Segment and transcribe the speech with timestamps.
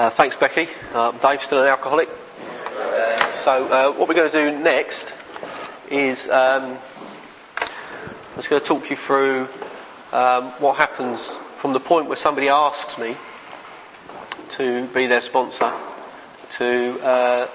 [0.00, 0.66] Uh, thanks, Becky.
[0.94, 2.08] Uh, Dave, still an alcoholic.
[3.44, 5.12] So uh, what we're going to do next
[5.90, 6.78] is um,
[7.60, 9.46] I'm just going to talk you through
[10.12, 13.14] um, what happens from the point where somebody asks me
[14.52, 15.70] to be their sponsor
[16.56, 17.48] to uh,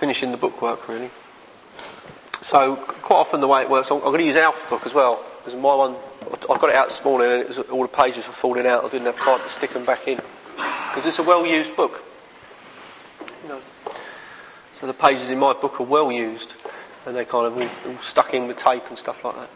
[0.00, 1.10] finishing the bookwork, really.
[2.40, 5.22] So quite often the way it works, I'm, going to use Alf's book as well
[5.44, 5.96] because my one
[6.32, 8.86] I got it out this morning and was, all the pages were falling out.
[8.86, 10.18] I didn't have time to stick them back in
[10.92, 12.02] because it's a well-used book.
[13.42, 13.60] You know,
[14.78, 16.52] so the pages in my book are well used
[17.06, 19.48] and they kind of all, all stuck in with tape and stuff like that.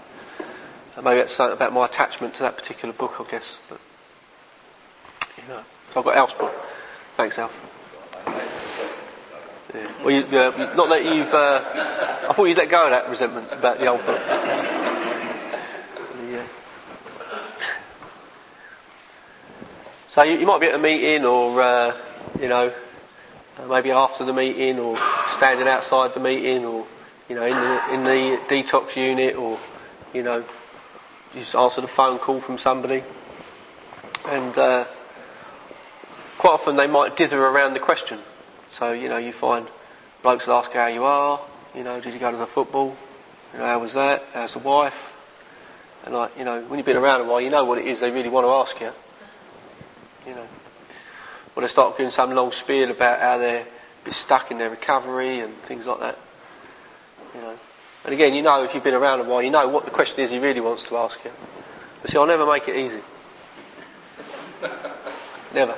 [0.96, 3.58] And maybe that's something about my attachment to that particular book, I guess.
[3.68, 3.80] But
[5.36, 6.54] you know, so I've got Alf's book.
[7.18, 7.52] Thanks, Alf.
[9.74, 9.92] Yeah.
[10.02, 11.34] Well, you, uh, not that you've.
[11.34, 14.20] Uh, I thought you'd let go of that resentment about the old book.
[16.30, 16.46] Yeah.
[20.16, 21.94] So you, you might be at a meeting, or uh,
[22.40, 22.72] you know,
[23.68, 24.98] maybe after the meeting, or
[25.36, 26.86] standing outside the meeting, or
[27.28, 29.60] you know, in the in the detox unit, or
[30.14, 30.42] you know,
[31.34, 33.04] you just answered phone call from somebody,
[34.24, 34.86] and uh,
[36.38, 38.18] quite often they might dither around the question.
[38.70, 39.68] So you know, you find
[40.22, 41.38] blokes will ask how you are.
[41.74, 42.96] You know, did you go to the football?
[43.52, 44.24] You know, how was that?
[44.32, 44.96] How's the wife?
[46.06, 48.00] And like, you know, when you've been around a while, you know what it is
[48.00, 48.94] they really want to ask you.
[51.56, 54.68] When they start doing some long spiel about how they're a bit stuck in their
[54.68, 56.18] recovery and things like that.
[57.34, 57.58] You know,
[58.04, 60.20] and again, you know, if you've been around a while, you know what the question
[60.20, 61.30] is he really wants to ask you.
[62.02, 63.00] But see, I'll never make it easy.
[65.54, 65.74] never.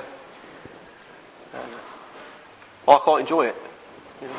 [2.85, 3.55] I can't enjoy it.
[4.21, 4.33] You know.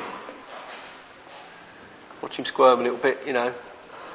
[2.20, 3.54] Watch him squirm a little bit, you know.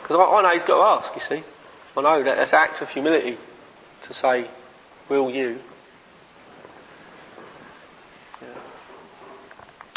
[0.03, 1.44] Because I, I, know he's got to ask, you see.
[1.98, 3.40] I know that that's an act of humility
[4.03, 4.48] to say,
[5.09, 5.59] will you?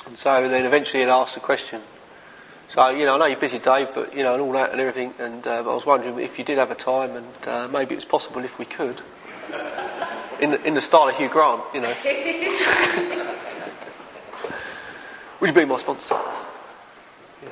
[0.09, 1.83] And so then eventually he'll ask the question.
[2.75, 4.81] So, you know, I know you're busy, Dave, but, you know, and all that and
[4.81, 7.95] everything, and uh, I was wondering if you did have a time, and uh, maybe
[7.95, 9.01] was possible if we could.
[10.41, 11.95] In the, in the style of Hugh Grant, you know.
[15.41, 16.15] Would you be my sponsor?
[17.43, 17.51] Yeah.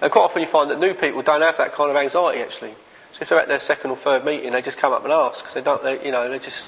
[0.00, 2.74] And quite often you find that new people don't have that kind of anxiety actually.
[3.12, 5.38] So if they're at their second or third meeting, they just come up and ask
[5.38, 6.64] because they don't, they, you know, they're just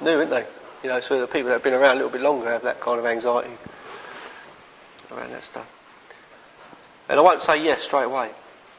[0.00, 0.46] new, aren't they?
[0.82, 2.80] You know, so the people that have been around a little bit longer have that
[2.80, 3.56] kind of anxiety
[5.12, 5.66] around that stuff.
[7.08, 8.30] And I won't say yes straight away,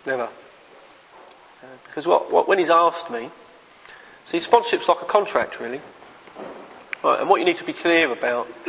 [0.05, 3.29] never, uh, because what, what when he's asked me,
[4.25, 5.81] see, sponsorship's like a contract really,
[7.03, 8.47] right, and what you need to be clear about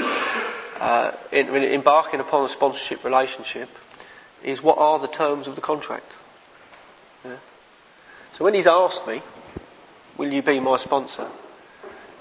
[0.80, 3.68] uh, in, in embarking upon a sponsorship relationship
[4.42, 6.10] is what are the terms of the contract.
[7.24, 7.36] Yeah?
[8.36, 9.22] So when he's asked me,
[10.16, 11.28] will you be my sponsor?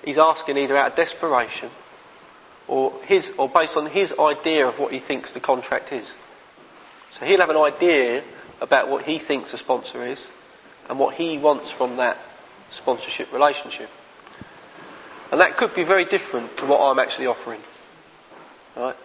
[0.05, 1.71] He's asking either out of desperation
[2.71, 6.13] or his, or based on his idea of what he thinks the contract is.
[7.19, 8.23] So he'll have an idea
[8.61, 10.25] about what he thinks a sponsor is
[10.87, 12.17] and what he wants from that
[12.69, 13.89] sponsorship relationship.
[15.33, 17.59] And that could be very different to what I'm actually offering.
[18.77, 18.95] Right?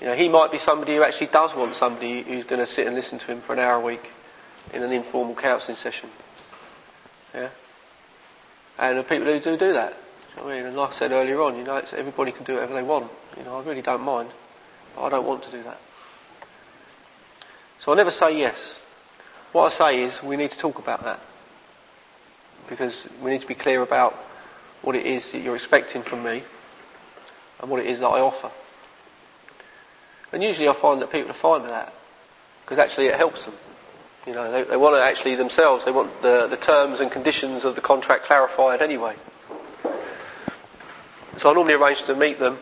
[0.00, 2.88] You know, he might be somebody who actually does want somebody who's going to sit
[2.88, 4.10] and listen to him for an hour a week
[4.74, 6.10] in an informal counselling session.
[7.32, 7.50] Yeah?
[8.80, 9.96] And people who do do that.
[10.38, 10.66] I mean?
[10.66, 13.10] And like I said earlier on, you know, everybody can do whatever they want.
[13.36, 14.30] You know, I really don't mind.
[14.94, 15.80] But I don't want to do that.
[17.80, 18.76] So I never say yes.
[19.52, 21.20] What I say is we need to talk about that.
[22.68, 24.14] Because we need to be clear about
[24.82, 26.42] what it is that you're expecting from me
[27.60, 28.50] and what it is that I offer.
[30.32, 31.94] And usually I find that people are fine with that
[32.64, 33.54] because actually it helps them.
[34.26, 37.64] You know, they, they want to actually themselves, they want the, the terms and conditions
[37.64, 39.14] of the contract clarified anyway.
[41.36, 42.58] So I normally arrange to meet them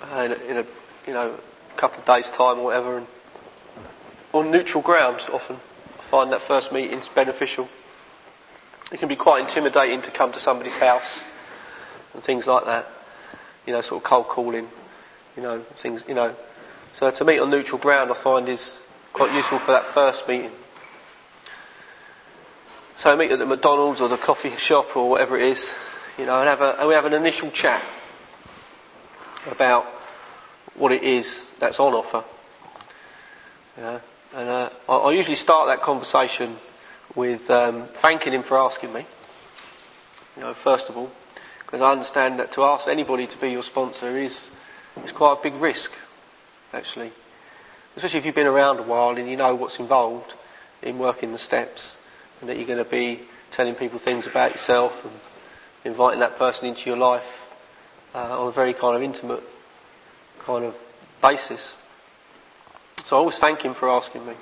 [0.00, 0.66] uh, in, a, in a
[1.06, 1.38] you know
[1.76, 3.06] couple of days time or whatever, and
[4.32, 5.56] on neutral grounds often.
[5.98, 7.68] I find that first meeting's beneficial.
[8.90, 11.20] It can be quite intimidating to come to somebody's house
[12.12, 12.86] and things like that.
[13.66, 14.68] You know, sort of cold calling.
[15.36, 16.02] You know, things.
[16.08, 16.34] You know,
[16.98, 18.78] so to meet on neutral ground I find is
[19.12, 20.52] quite useful for that first meeting.
[22.96, 25.70] So I meet at the McDonald's or the coffee shop or whatever it is,
[26.18, 27.82] you know, and have a, we have an initial chat
[29.50, 29.84] about
[30.74, 32.24] what it is that's on offer.
[33.76, 34.00] And
[34.34, 36.56] uh, I, I, usually start that conversation
[37.14, 39.06] with um, thanking him for asking me.
[40.36, 41.10] You know, first of all,
[41.64, 44.46] because I understand that to ask anybody to be your sponsor is
[45.04, 45.90] is quite a big risk
[46.72, 47.12] actually.
[47.96, 50.34] Especially if you've been around a while and you know what's involved
[50.82, 51.96] in working the steps
[52.40, 53.20] and that you're going to be
[53.50, 55.12] telling people things about yourself and
[55.84, 57.24] inviting that person into your life
[58.14, 59.42] uh, on a very kind of intimate
[60.40, 60.74] kind of
[61.20, 61.74] basis.
[63.04, 64.34] So I always thank him for asking me.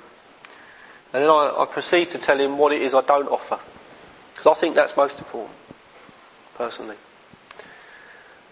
[1.13, 3.59] And then I, I proceed to tell him what it is I don't offer.
[4.31, 5.55] Because I think that's most important,
[6.55, 6.95] personally.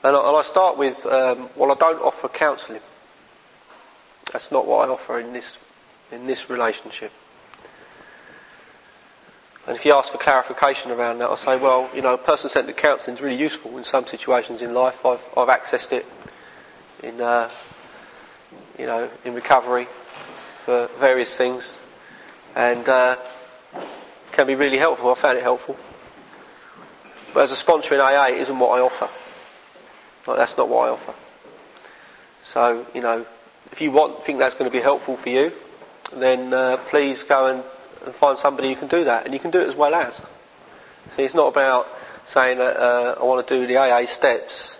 [0.03, 2.81] And I, and I start with, um, well, I don't offer counselling.
[4.31, 5.57] That's not what I offer in this,
[6.12, 7.12] in this relationship.
[9.67, 13.17] And if you ask for clarification around that, I'll say, well, you know, person-centred counselling
[13.17, 15.06] is really useful in some situations in life.
[15.06, 16.06] I've, I've accessed it
[17.03, 17.50] in, uh,
[18.77, 19.88] you know, in recovery
[20.65, 21.73] for various things,
[22.56, 23.17] and uh,
[24.31, 25.11] can be really helpful.
[25.11, 25.77] I found it helpful.
[27.33, 29.09] But as a sponsor in AA, it isn't what I offer.
[30.25, 31.13] Like, that's not what I offer.
[32.44, 33.25] So, you know,
[33.71, 35.51] if you want, think that's going to be helpful for you,
[36.13, 37.63] then uh, please go and,
[38.06, 39.25] and, find somebody who can do that.
[39.25, 40.16] And you can do it as well as.
[41.16, 41.88] See, it's not about
[42.28, 44.78] saying that uh, I want to do the AA steps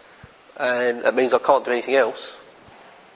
[0.60, 2.32] and that means I can't do anything else.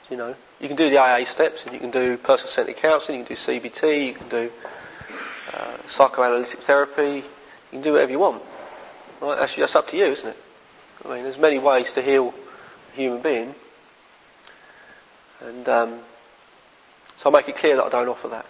[0.10, 3.26] You know, you can do the AA steps and you can do person-centered counselling, you
[3.26, 4.52] can do CBT, you can do
[5.54, 7.24] uh, psychoanalytic therapy, you
[7.72, 8.42] can do whatever you want.
[9.22, 9.38] Right?
[9.38, 10.38] That's, that's up to you, isn't it?
[11.06, 12.34] I mean, there's many ways to heal
[12.94, 13.56] a human being.
[15.42, 16.00] And um,
[17.18, 18.46] so I make it clear that I don't offer that.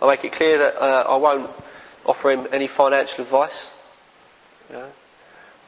[0.00, 1.50] I make it clear that uh, I won't
[2.06, 3.70] offer him any financial advice.
[4.70, 4.90] You know?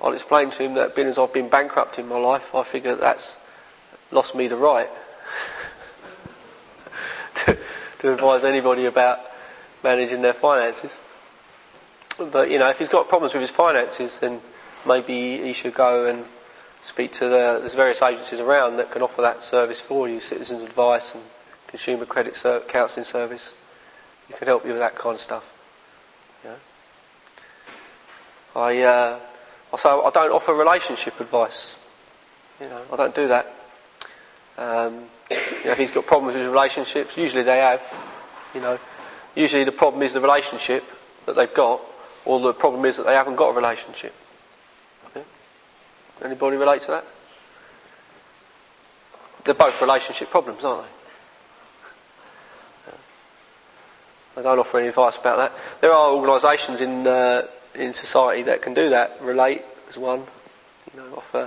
[0.00, 2.92] I'll explain to him that being as I've been bankrupt in my life, I figure
[2.92, 3.34] that that's
[4.10, 4.88] lost me the right
[7.46, 7.58] to,
[8.00, 9.20] to advise anybody about
[9.82, 10.94] managing their finances.
[12.18, 14.40] But, you know, if he's got problems with his finances, then
[14.86, 16.24] maybe he should go and
[16.82, 20.62] speak to the, there's various agencies around that can offer that service for you, Citizens
[20.62, 21.22] Advice and
[21.66, 22.34] Consumer Credit
[22.68, 23.52] Counselling Service.
[24.30, 25.44] You can help you with that kind of stuff.
[26.44, 26.54] Yeah.
[28.54, 29.20] I, uh,
[29.76, 31.74] so I don't offer relationship advice.
[32.60, 33.52] You know, I don't do that.
[34.56, 37.82] Um, you know, if he's got problems with relationships, usually they have.
[38.54, 38.78] You know,
[39.34, 40.84] usually the problem is the relationship
[41.26, 41.80] that they've got,
[42.24, 44.14] or the problem is that they haven't got a relationship.
[45.08, 45.24] Okay?
[46.22, 47.04] Anybody relate to that?
[49.44, 50.99] They're both relationship problems, aren't they?
[54.40, 55.52] I don't offer any advice about that.
[55.82, 59.20] There are organisations in uh, in society that can do that.
[59.20, 60.20] Relate as one,
[60.92, 61.46] you know, offer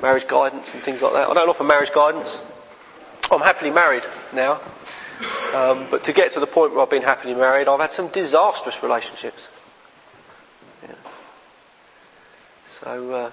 [0.00, 1.28] marriage guidance and things like that.
[1.28, 2.40] I don't offer marriage guidance.
[3.30, 4.60] I'm happily married now,
[5.52, 8.08] um, but to get to the point where I've been happily married, I've had some
[8.08, 9.46] disastrous relationships.
[12.82, 13.30] So uh,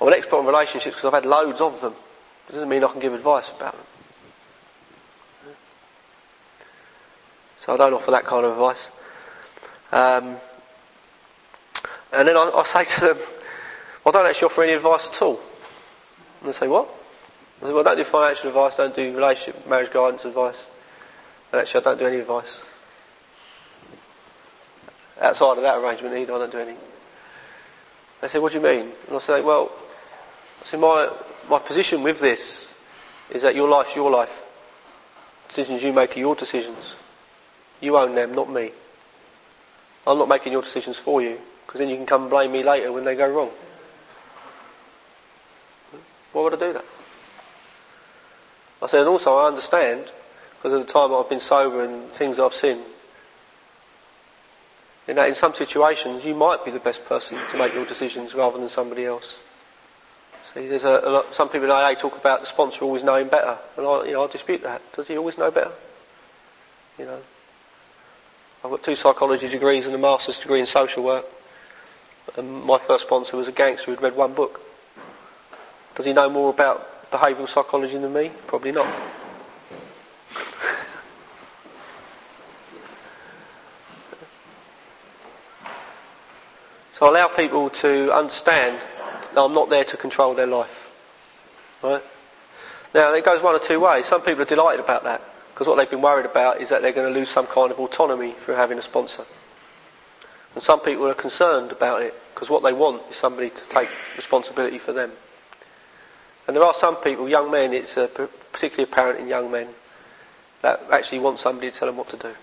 [0.00, 1.94] I'm an expert on relationships because I've had loads of them.
[2.48, 3.86] It doesn't mean I can give advice about them.
[7.64, 8.88] So I don't offer that kind of advice.
[9.92, 10.36] Um,
[12.12, 13.18] and then I, I say to them,
[14.04, 15.40] I don't actually offer any advice at all.
[16.40, 16.88] And they say, what?
[17.62, 20.62] I say, well, don't do financial advice, don't do relationship, marriage guidance advice.
[21.52, 22.58] And actually, I don't do any advice.
[25.20, 26.76] Outside of that arrangement either, I don't do any.
[28.20, 28.92] They say, what do you mean?
[29.08, 29.72] And I say, well,
[30.62, 31.10] I say, my,
[31.48, 32.68] my position with this
[33.30, 34.42] is that your life's your life.
[35.48, 36.96] Decisions you make are your decisions.
[37.84, 38.72] You own them, not me.
[40.06, 42.90] I'm not making your decisions for you because then you can come blame me later
[42.90, 43.50] when they go wrong.
[46.32, 46.84] Why would I do that?
[48.82, 50.10] I said, and also I understand,
[50.56, 52.80] because of the time I've been sober and things I've seen,
[55.06, 58.34] in that in some situations you might be the best person to make your decisions
[58.34, 59.36] rather than somebody else.
[60.54, 63.28] See, there's a, a lot, some people in AA talk about the sponsor always knowing
[63.28, 64.80] better, and I, you know, I dispute that.
[64.94, 65.72] Does he always know better?
[66.98, 67.20] You know,
[68.64, 71.26] I've got two psychology degrees and a master's degree in social work.
[72.38, 74.62] And my first sponsor was a gangster who'd read one book.
[75.94, 78.30] Does he know more about behavioural psychology than me?
[78.46, 78.86] Probably not.
[86.98, 88.80] so I allow people to understand
[89.34, 90.70] that I'm not there to control their life.
[91.82, 92.02] Right?
[92.94, 94.06] Now, it goes one or two ways.
[94.06, 96.92] Some people are delighted about that because what they've been worried about is that they're
[96.92, 99.24] going to lose some kind of autonomy through having a sponsor.
[100.56, 103.88] And some people are concerned about it because what they want is somebody to take
[104.16, 105.12] responsibility for them.
[106.48, 108.08] And there are some people, young men, it's uh,
[108.52, 109.68] particularly apparent in young men,
[110.62, 112.34] that actually want somebody to tell them what to do.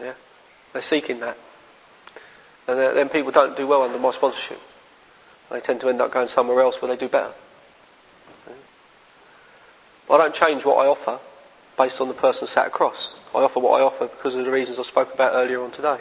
[0.00, 0.14] Yeah?
[0.72, 1.36] They're seeking that.
[2.68, 4.60] And then people don't do well under my sponsorship.
[5.50, 7.32] They tend to end up going somewhere else where they do better.
[10.10, 11.18] I don't change what I offer
[11.78, 13.14] based on the person sat across.
[13.34, 15.98] I offer what I offer because of the reasons I spoke about earlier on today.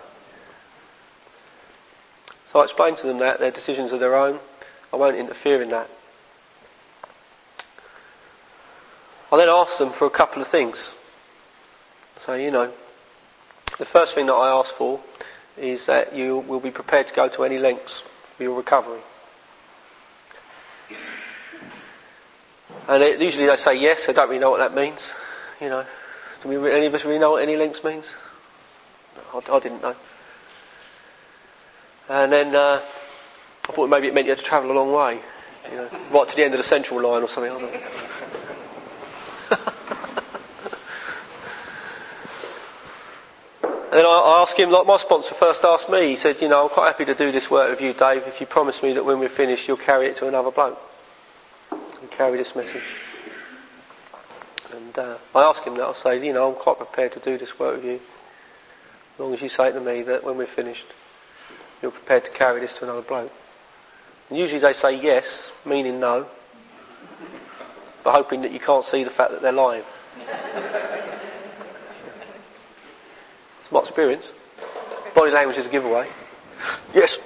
[2.51, 4.39] So I explain to them that their decisions are their own,
[4.91, 5.89] I won't interfere in that.
[9.31, 10.91] I then ask them for a couple of things.
[12.25, 12.72] So, you know,
[13.77, 15.00] the first thing that I ask for
[15.57, 18.03] is that you will be prepared to go to any lengths
[18.36, 19.01] for your recovery.
[22.88, 25.12] And it, usually they say yes, I don't really know what that means.
[25.61, 25.85] You know,
[26.43, 28.05] do we, any of us really know what any links means?
[29.33, 29.95] I, I didn't know.
[32.09, 32.81] And then uh,
[33.67, 35.19] I thought maybe it meant you had to travel a long way,
[35.69, 37.51] you know, right to the end of the central line or something.
[37.51, 37.81] I don't know.
[43.89, 46.63] And then I asked him, like my sponsor first asked me, he said, you know,
[46.63, 49.03] I'm quite happy to do this work with you, Dave, if you promise me that
[49.03, 50.79] when we're finished you'll carry it to another bloke.
[51.71, 52.83] And carry this message.
[54.74, 57.38] And uh, I asked him that, I say, you know, I'm quite prepared to do
[57.38, 58.00] this work with you.
[59.13, 60.86] As long as you say to me that when we're finished,
[61.81, 63.31] you're prepared to carry this to another bloke.
[64.29, 66.27] And usually they say yes, meaning no,
[68.03, 69.83] but hoping that you can't see the fact that they're lying.
[73.62, 74.31] It's my experience.
[75.15, 76.07] Body language is a giveaway.
[76.93, 77.17] Yes.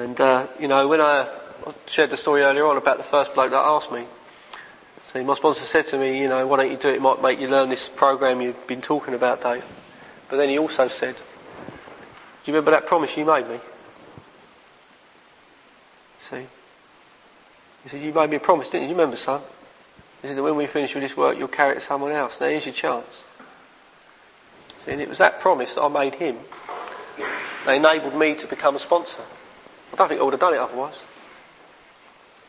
[0.00, 1.28] And, uh, you know, when I,
[1.86, 4.06] shared the story earlier on about the first bloke that asked me,
[5.12, 6.94] see, my sponsor said to me, you know, why don't you do it?
[6.94, 9.62] It might make you learn this program you've been talking about, Dave.
[10.30, 11.20] But then he also said, do
[12.46, 13.60] you remember that promise you made me?
[16.30, 16.46] See?
[17.82, 18.88] He said, you made me a promise, didn't you?
[18.88, 19.42] You remember, son?
[20.22, 22.38] He said that when we finish with this work, you'll carry it to someone else.
[22.40, 23.22] Now here's your chance.
[24.86, 26.38] See, and it was that promise that I made him
[27.66, 29.20] that enabled me to become a sponsor.
[29.92, 30.96] I don't think I would have done it otherwise.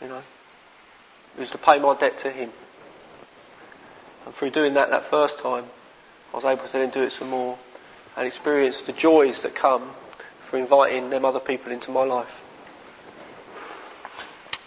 [0.02, 0.22] You know.
[1.38, 2.52] It was to pay my debt to him.
[4.26, 5.66] And through doing that that first time,
[6.34, 7.58] I was able to then do it some more
[8.18, 9.92] and experience the joys that come
[10.50, 12.32] for inviting them other people into my life.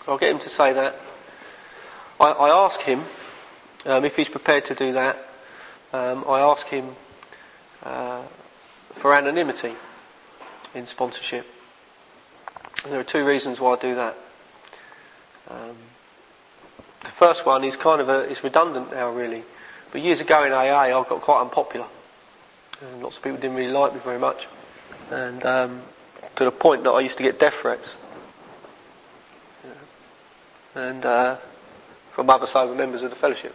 [0.08, 0.96] I'll get him to say that.
[2.20, 3.04] I, I ask him
[3.86, 5.16] um, if he's prepared to do that.
[5.92, 6.96] Um, I ask him
[7.82, 8.22] uh,
[8.96, 9.74] for anonymity
[10.74, 11.46] in sponsorship.
[12.84, 14.16] And there are two reasons why I do that.
[15.48, 15.76] Um,
[17.00, 19.42] the first one is kind of a, it's redundant now really.
[19.90, 21.86] But years ago in AA I got quite unpopular.
[22.82, 24.46] And lots of people didn't really like me very much.
[25.10, 25.82] And um,
[26.36, 27.94] to the point that I used to get death threats.
[30.74, 31.38] And uh,
[32.12, 33.54] from other sober members of the fellowship.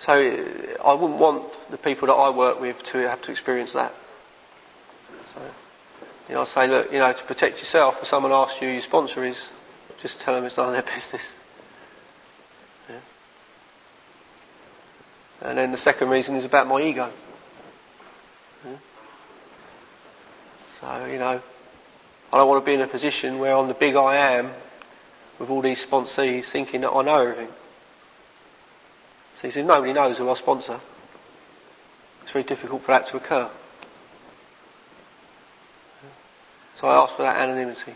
[0.00, 0.12] So
[0.84, 3.94] I wouldn't want the people that I work with to have to experience that.
[6.30, 8.82] You know, say, look, you know, to protect yourself, if someone asks you who your
[8.82, 9.48] sponsor is,
[10.00, 11.22] just tell them it's none of their business.
[12.88, 13.00] Yeah.
[15.42, 17.12] And then the second reason is about my ego.
[18.64, 18.76] Yeah.
[20.80, 21.42] So, you know,
[22.32, 24.52] I don't want to be in a position where I'm the big I am
[25.40, 27.52] with all these sponsees thinking that I know everything.
[29.40, 30.78] So he said, nobody knows who I sponsor.
[32.22, 33.50] It's very difficult for that to occur.
[36.80, 37.94] So I asked for that anonymity.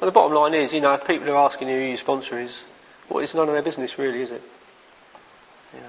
[0.00, 2.38] Well, the bottom line is, you know, if people are asking you who your sponsor
[2.38, 2.64] is,
[3.08, 4.42] well, it's none of their business really, is it?
[5.72, 5.80] Yeah.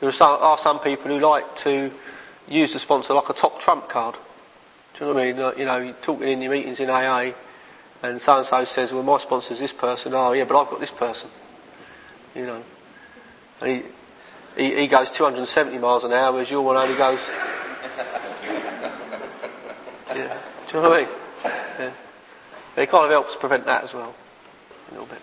[0.00, 1.92] There are some, are some people who like to
[2.48, 4.14] use the sponsor like a top trump card.
[4.94, 5.58] Do you know what I mean?
[5.58, 7.32] You know, you're talking in your meetings in AA,
[8.02, 10.14] and so and so says, well, my sponsor's this person.
[10.14, 11.28] Oh, yeah, but I've got this person.
[12.34, 12.62] You know,
[13.62, 13.82] he,
[14.56, 17.20] he, he goes 270 miles an hour, whereas your one only goes.
[20.68, 21.12] Do you know what I mean?
[21.78, 21.92] Yeah.
[22.82, 24.14] It kind of helps prevent that as well,
[24.88, 25.18] a little bit.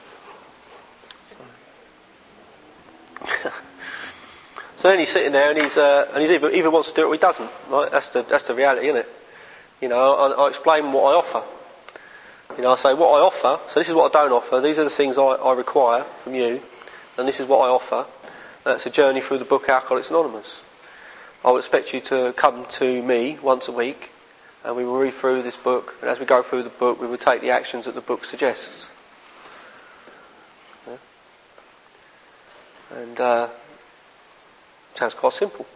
[1.30, 1.36] So,
[4.78, 7.04] so then he's sitting there, and he's uh, and he's either, either wants to do
[7.04, 7.50] it or he doesn't.
[7.70, 7.92] Right?
[7.92, 9.10] That's the that's the reality, isn't it?
[9.82, 11.44] You know, I, I explain what I offer.
[12.58, 14.80] You know, I say what I offer, so this is what I don't offer, these
[14.80, 16.62] are the things I, I require from you,
[17.18, 18.06] and this is what I offer.
[18.64, 20.60] That's a journey through the book Alcoholics Anonymous.
[21.44, 24.12] I would expect you to come to me once a week,
[24.66, 27.06] and we will read through this book, and as we go through the book, we
[27.06, 28.88] will take the actions that the book suggests.
[30.88, 30.98] Yeah?
[32.96, 33.50] And uh,
[34.96, 35.68] sounds quite simple.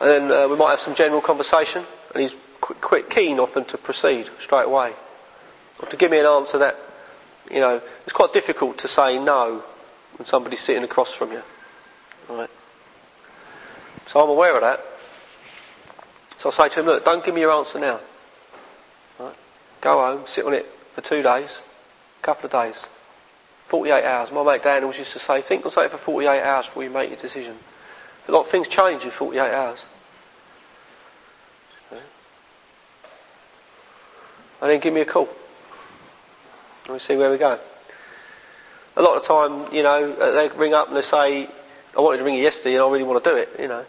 [0.00, 3.76] And then uh, we might have some general conversation, and he's quick, keen often to
[3.76, 4.94] proceed straight away.
[5.80, 6.78] Or to give me an answer that,
[7.50, 9.62] you know, it's quite difficult to say no
[10.16, 11.42] when somebody's sitting across from you.
[12.30, 12.50] Right?
[14.06, 14.93] So I'm aware of that.
[16.44, 17.98] So I say to him, look, don't give me your answer now.
[19.18, 19.34] Right?
[19.80, 21.58] Go home, sit on it for two days,
[22.20, 22.84] a couple of days,
[23.68, 24.30] 48 hours.
[24.30, 26.90] My mate Dan always used to say, think on something for 48 hours before you
[26.90, 27.56] make your decision.
[28.28, 29.78] A lot of things change in 48 hours.
[31.90, 32.00] And
[34.70, 35.30] then give me a call.
[36.84, 37.58] And we see where we go.
[38.96, 41.48] A lot of time, you know, they ring up and they say,
[41.96, 43.86] I wanted to ring you yesterday and I really want to do it, you know.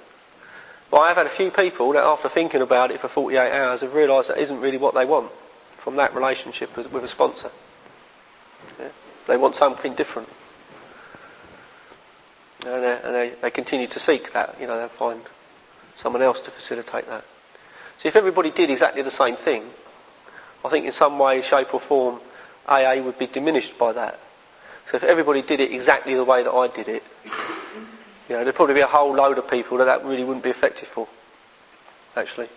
[0.92, 3.82] But I have had a few people that after thinking about it for 48 hours
[3.82, 5.32] have realised that isn't really what they want
[5.80, 7.52] from that relationship with, with a sponsor.
[8.80, 8.90] Yeah?
[9.28, 10.30] They want something different.
[12.66, 15.22] And, they, and they, they continue to seek that, you know, they'll find
[15.96, 17.24] someone else to facilitate that.
[18.00, 19.70] So if everybody did exactly the same thing,
[20.64, 22.20] I think in some way, shape or form,
[22.68, 24.20] AA would be diminished by that.
[24.90, 27.04] So if everybody did it exactly the way that I did it,
[28.30, 30.50] you know, there'd probably be a whole load of people that that really wouldn't be
[30.50, 31.08] effective for,
[32.16, 32.50] actually.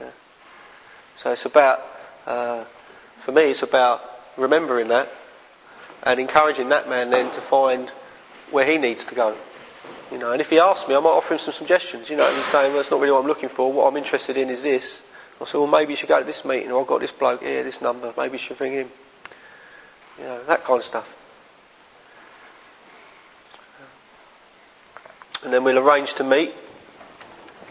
[0.00, 0.10] Yeah.
[1.22, 1.84] So it's about,
[2.26, 2.64] uh,
[3.24, 4.02] for me, it's about
[4.36, 5.10] remembering that
[6.02, 7.90] and encouraging that man then to find
[8.50, 9.36] where he needs to go.
[10.10, 12.08] You know, and if he asks me, I might offer him some suggestions.
[12.08, 13.72] You know, he's saying, well, that's not really what I'm looking for.
[13.72, 15.00] What I'm interested in is this.
[15.40, 17.42] I say, well, maybe you should go to this meeting, or I've got this bloke
[17.42, 18.14] here, this number.
[18.16, 18.90] Maybe you should ring him.
[20.18, 21.06] You know, that kind of stuff.
[25.46, 26.52] And then we'll arrange to meet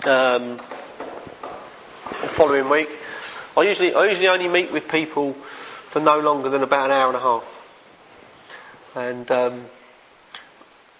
[0.05, 0.61] um,
[2.21, 2.87] the following week.
[3.57, 5.35] I usually I usually only meet with people
[5.89, 7.43] for no longer than about an hour and a half,
[8.95, 9.65] and um,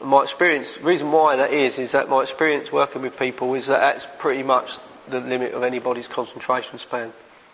[0.02, 3.68] my experience, the reason why that is, is that my experience working with people is
[3.68, 4.72] that that's pretty much
[5.08, 7.14] the limit of anybody's concentration span,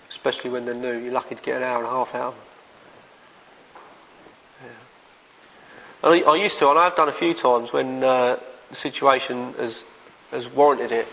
[0.10, 0.98] especially when they're new.
[0.98, 2.44] You're lucky to get an hour and a half out of them.
[6.04, 6.10] Yeah.
[6.10, 8.40] I, I used to, and I've done a few times when uh,
[8.72, 9.84] the situation has,
[10.32, 11.08] has warranted it,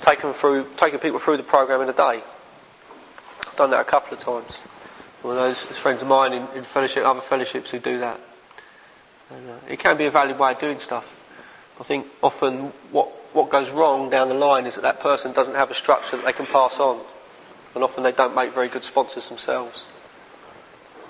[0.00, 2.22] taken through, people through the program in a day.
[3.46, 4.56] I've done that a couple of times.
[5.22, 8.18] Well, those friends of mine in, in fellowship, other fellowships who do that.
[9.30, 11.04] And, uh, it can be a valid way of doing stuff.
[11.78, 15.54] I think often what, what goes wrong down the line is that that person doesn't
[15.54, 17.00] have a structure that they can pass on.
[17.74, 19.84] And often they don't make very good sponsors themselves.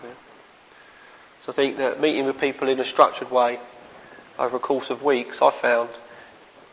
[0.03, 0.11] Yeah.
[1.45, 3.59] So I think that meeting with people in a structured way
[4.41, 5.91] over a course of weeks, I found,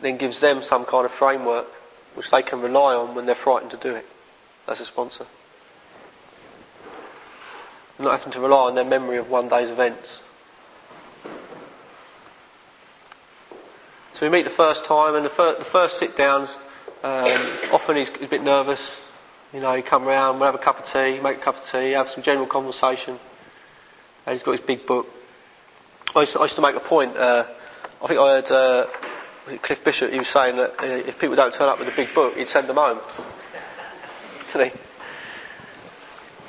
[0.02, 1.68] then gives them some kind of framework
[2.16, 4.08] which they can rely on when they're frightened to do it
[4.68, 5.28] as a sponsor.
[8.00, 10.20] Not having to rely on their memory of one day's events.
[14.14, 16.58] So we meet the first time and the, fir- the first sit downs,
[17.04, 17.30] um,
[17.72, 18.96] often he's, a bit nervous.
[19.54, 21.70] You know, he come round, we'll have a cup of tea, make a cup of
[21.70, 23.20] tea, have some general conversation.
[24.26, 25.08] And he's got his big book.
[26.16, 27.46] I used to, I used to make a point, uh,
[28.00, 28.86] I think I heard uh,
[29.64, 32.14] Cliff Bishop, he was saying that uh, if people don't turn up with a big
[32.14, 33.00] book, he'd send them home.
[34.54, 34.80] Didn't he?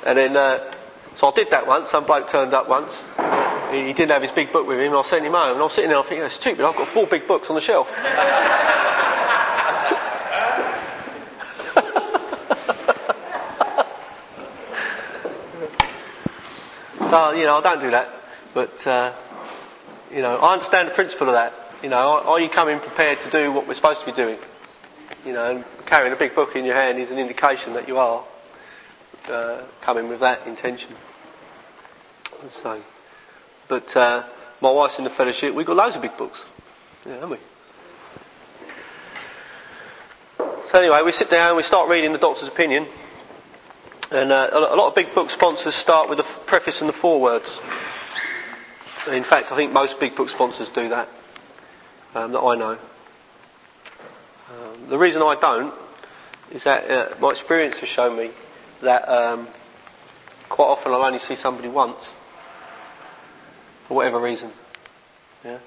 [0.05, 0.75] And then, uh,
[1.15, 1.89] so I did that once.
[1.89, 3.03] Some bloke turned up once.
[3.71, 5.53] He, didn't have his big book with him, and I sent him home.
[5.53, 6.63] And I was sitting there, I thinking, that's stupid.
[6.63, 7.89] I've got four big books on the shelf.
[17.09, 18.09] so you know, I don't do that,
[18.53, 18.87] but.
[20.11, 21.53] You know, I understand the principle of that.
[21.83, 24.39] You know, are you coming prepared to do what we're supposed to be doing?
[25.23, 28.23] You know, carrying a big book in your hand is an indication that you are
[29.29, 30.95] uh, coming with that intention.
[32.63, 32.81] So,
[33.67, 34.23] but uh,
[34.61, 35.53] my wife's in the fellowship.
[35.53, 36.43] We've got loads of big books,
[37.05, 37.37] yeah, haven't we?
[40.37, 42.87] So anyway, we sit down, we start reading the doctor's opinion,
[44.11, 47.59] and uh, a lot of big book sponsors start with the preface and the forewords.
[49.07, 51.07] In fact, I think most big book sponsors do that,
[52.15, 52.77] um, that I know.
[54.49, 55.73] Um, the reason I don't
[56.51, 58.31] is that uh, my experience has shown me
[58.81, 59.47] that um,
[60.49, 62.11] quite often I'll only see somebody once
[63.87, 64.51] for whatever reason.
[65.45, 65.59] Yeah.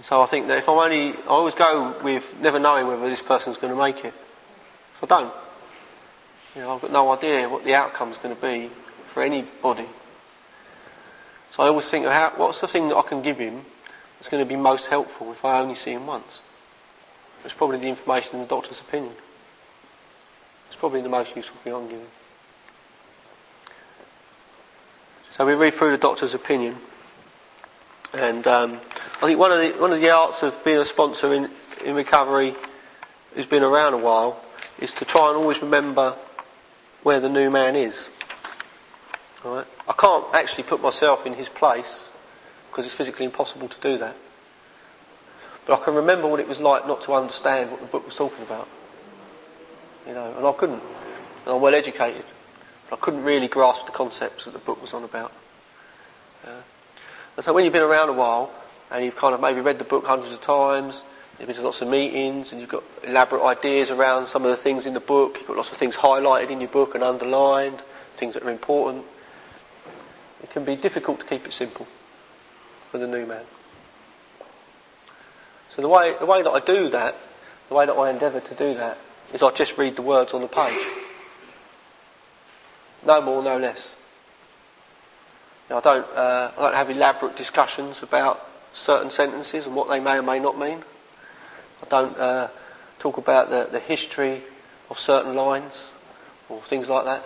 [0.00, 3.20] so I think that if I'm only, I always go with never knowing whether this
[3.20, 4.14] person's going to make it.
[4.98, 5.34] So I don't.
[6.56, 8.70] You know, I've got no idea what the outcome's going to be
[9.12, 9.86] for anybody
[11.56, 13.64] so I always think, how, what's the thing that I can give him
[14.18, 16.40] that's going to be most helpful if I only see him once?
[17.44, 19.14] It's probably the information in the doctor's opinion.
[20.68, 22.06] It's probably the most useful thing I can give him.
[25.36, 26.76] So we read through the doctor's opinion,
[28.12, 28.80] and um,
[29.22, 31.50] I think one of the one of the arts of being a sponsor in
[31.84, 32.54] in recovery
[33.34, 34.42] who's been around a while
[34.78, 36.14] is to try and always remember
[37.02, 38.08] where the new man is.
[39.44, 39.66] Right?
[39.88, 42.04] I can't actually put myself in his place
[42.70, 44.16] because it's physically impossible to do that.
[45.66, 48.14] But I can remember what it was like not to understand what the book was
[48.14, 48.68] talking about.
[50.06, 50.82] You know, and I couldn't.
[51.44, 52.24] And I'm well educated.
[52.88, 55.32] But I couldn't really grasp the concepts that the book was on about.
[56.44, 56.62] Uh,
[57.36, 58.52] And so when you've been around a while
[58.90, 61.02] and you've kind of maybe read the book hundreds of times,
[61.38, 64.56] you've been to lots of meetings and you've got elaborate ideas around some of the
[64.56, 67.80] things in the book, you've got lots of things highlighted in your book and underlined,
[68.16, 69.04] things that are important,
[70.42, 71.86] it can be difficult to keep it simple
[72.90, 73.44] for the new man.
[75.74, 77.16] So the way, the way that I do that,
[77.68, 78.98] the way that I endeavour to do that,
[79.32, 80.86] is I just read the words on the page.
[83.06, 83.88] No more, no less.
[85.70, 90.18] I don't, uh, I don't have elaborate discussions about certain sentences and what they may
[90.18, 90.84] or may not mean.
[91.82, 92.48] I don't uh,
[92.98, 94.42] talk about the, the history
[94.90, 95.90] of certain lines
[96.48, 97.24] or things like that,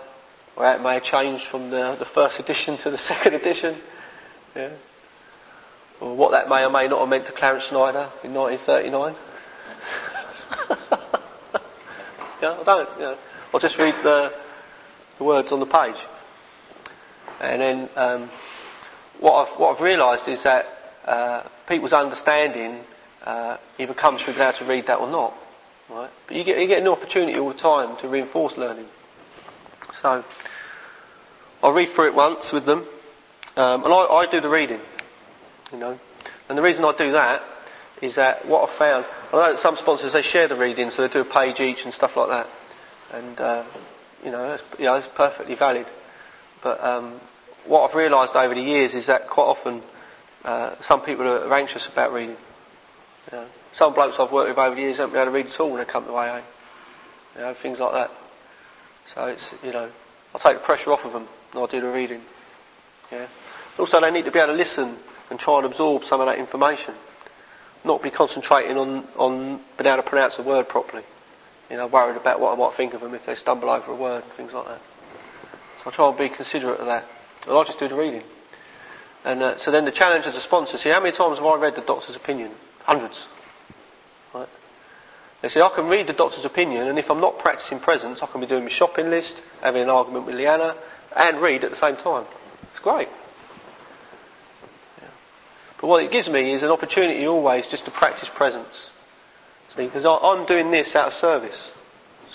[0.57, 3.77] or it may have changed from the, the first edition to the second edition.
[4.55, 4.69] Yeah
[5.99, 9.15] or what that may or may not have meant to Clarence Snyder in 1939.
[12.41, 12.89] yeah, I don't.
[12.97, 13.17] You know,
[13.53, 14.33] I'll just read the,
[15.17, 15.97] the words on the page,
[17.39, 18.29] and then um,
[19.19, 22.83] what I've what I've realised is that uh, people's understanding
[23.23, 25.33] uh, either comes through being able to read that or not.
[25.89, 26.09] Right?
[26.27, 28.87] But you get you get an opportunity all the time to reinforce learning.
[30.01, 30.23] So
[31.63, 32.85] I'll read through it once with them,
[33.55, 34.81] um, and I, I do the reading
[35.71, 35.99] you know.
[36.49, 37.43] And the reason I do that
[38.01, 41.11] is that what I found, I know some sponsors they share the reading, so they
[41.11, 42.47] do a page each and stuff like that,
[43.13, 43.63] and uh,
[44.23, 45.85] you know, that's, you know, it's perfectly valid.
[46.61, 47.19] But um,
[47.65, 49.81] what I've realised over the years is that quite often
[50.43, 52.37] uh, some people are anxious about reading.
[53.31, 55.47] You know, some blokes I've worked with over the years haven't been able to read
[55.47, 56.41] at all when they come to AA.
[57.35, 58.11] You know, things like that.
[59.13, 59.89] So it's, you know,
[60.35, 62.21] I take the pressure off of them and I do the reading.
[63.11, 63.27] Yeah.
[63.77, 64.97] Also, they need to be able to listen
[65.29, 66.93] and try and absorb some of that information.
[67.83, 71.03] Not be concentrating on, on being able to pronounce a word properly.
[71.69, 73.95] You know, worried about what I might think of them if they stumble over a
[73.95, 74.81] word and things like that.
[75.83, 77.05] So I try and be considerate of that.
[77.47, 78.23] And I just do the reading.
[79.25, 81.55] And uh, so then the challenge as a sponsor, see how many times have I
[81.55, 82.51] read the doctor's opinion?
[82.83, 83.25] Hundreds.
[85.41, 88.27] They say I can read the doctor's opinion and if I'm not practicing presence I
[88.27, 90.75] can be doing my shopping list, having an argument with Leanna
[91.15, 92.25] and read at the same time.
[92.71, 93.09] It's great.
[95.79, 98.89] But what it gives me is an opportunity always just to practice presence.
[99.75, 101.69] See, because I'm doing this out of service.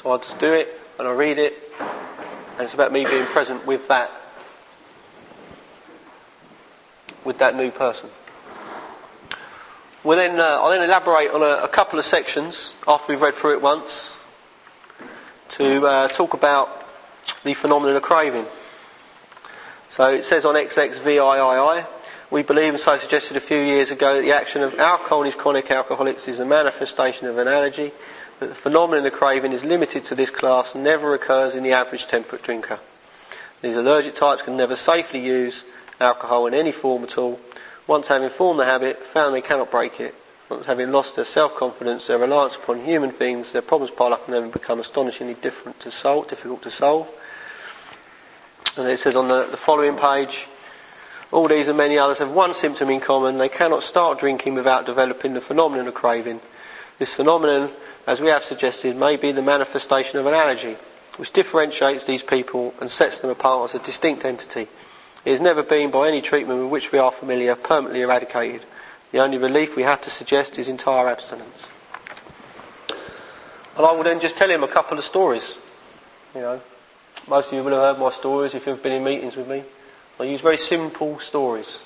[0.01, 3.67] So I just do it and I read it and it's about me being present
[3.67, 4.11] with that.
[7.25, 8.09] With that new person.
[10.05, 13.37] We'll then, uh, I'll then elaborate on a, a, couple of sections after we've read
[13.37, 14.11] through it once
[15.51, 16.85] to uh, talk about
[17.45, 18.47] the phenomenon of craving.
[19.91, 21.87] So it says on XXVIII,
[22.33, 25.31] we believe, and so suggested a few years ago, that the action of alcohol in
[25.31, 27.93] chronic alcoholics is a manifestation of an allergy,
[28.41, 31.75] that the phenomenon of craving is limited to this class and never occurs in the
[31.75, 32.81] average temperate drinker.
[33.61, 35.63] These allergic types can never safely use
[36.01, 37.39] alcohol in any form at all.
[37.87, 40.15] Once having formed the habit, found they cannot break it.
[40.49, 44.35] Once having lost their self-confidence, their reliance upon human things, their problems pile up and
[44.35, 47.09] then become astonishingly different to solve, difficult to solve.
[48.77, 50.47] And it says on the, the following page,
[51.31, 53.39] all these and many others have one symptom in common.
[53.39, 56.41] They cannot start drinking without developing the phenomenon of craving.
[56.99, 57.71] This phenomenon,
[58.07, 60.77] as we have suggested, may be the manifestation of an allergy,
[61.17, 64.69] which differentiates these people and sets them apart as a distinct entity.
[65.25, 68.65] It has never been, by any treatment with which we are familiar, permanently eradicated.
[69.13, 71.67] The only relief we have to suggest is entire abstinence.
[73.77, 75.55] And I will then just tell him a couple of stories.
[76.35, 76.61] You know,
[77.29, 79.63] most of you will have heard my stories if you've been in meetings with me.
[80.19, 81.79] I use very simple stories.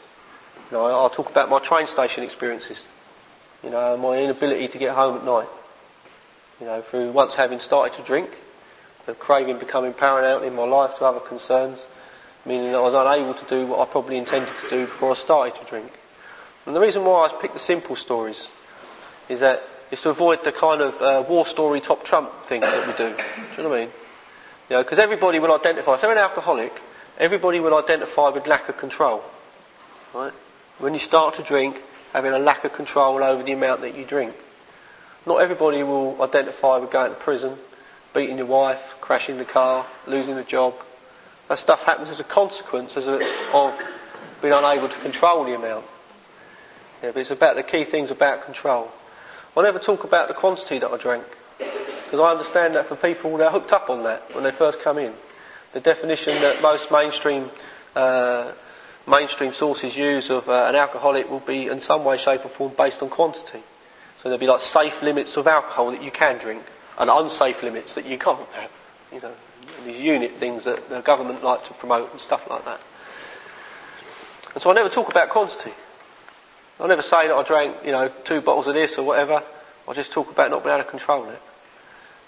[0.71, 2.83] You know, I'll talk about my train station experiences.
[3.63, 5.49] You know, my inability to get home at night.
[6.61, 8.31] You know, through once having started to drink,
[9.05, 11.85] the craving becoming paramount in my life to other concerns,
[12.47, 15.15] meaning that I was unable to do what I probably intended to do before I
[15.17, 15.93] started to drink.
[16.65, 18.49] And the reason why I picked the simple stories
[19.29, 22.87] is that is to avoid the kind of uh, war story top trump thing that
[22.87, 23.11] we do.
[23.11, 23.23] Do
[23.57, 23.91] you know what I mean?
[24.69, 25.95] You know, because everybody will identify.
[25.95, 26.73] If they're an alcoholic,
[27.19, 29.23] everybody will identify with lack of control.
[30.13, 30.33] Right?
[30.79, 31.81] When you start to drink,
[32.13, 34.35] having a lack of control over the amount that you drink.
[35.27, 37.57] Not everybody will identify with going to prison,
[38.15, 40.75] beating your wife, crashing the car, losing the job.
[41.49, 43.17] That stuff happens as a consequence as a,
[43.53, 43.75] of
[44.43, 45.85] being unable to control the amount.
[47.03, 48.91] Yeah, but it's about the key things about control.
[49.57, 51.25] I never talk about the quantity that I drank
[51.59, 54.99] because I understand that for people they're hooked up on that when they first come
[54.99, 55.15] in
[55.77, 57.51] the definition that most mainstream
[57.95, 58.53] uh,
[59.07, 62.73] mainstream sources use of uh, an alcoholic will be in some way, shape or form
[62.79, 63.63] based on quantity.
[64.23, 66.63] So there'll be like safe limits of alcohol that you can drink
[66.97, 68.71] and unsafe limits that you can't have.
[69.13, 69.35] You know,
[69.87, 72.81] these unit things that the government like to promote and stuff like that.
[74.55, 75.73] And so I never talk about quantity.
[76.79, 79.43] I never say that I drank, you know, two bottles of this or whatever.
[79.89, 81.41] I just talk about not being able to control it.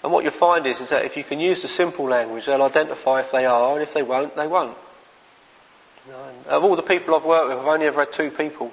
[0.03, 2.61] And what you find is, is that if you can use the simple language, they'll
[2.63, 4.77] identify if they are, and if they won't, they won't.
[6.47, 8.71] Of all the people I've worked with, I've only ever had two people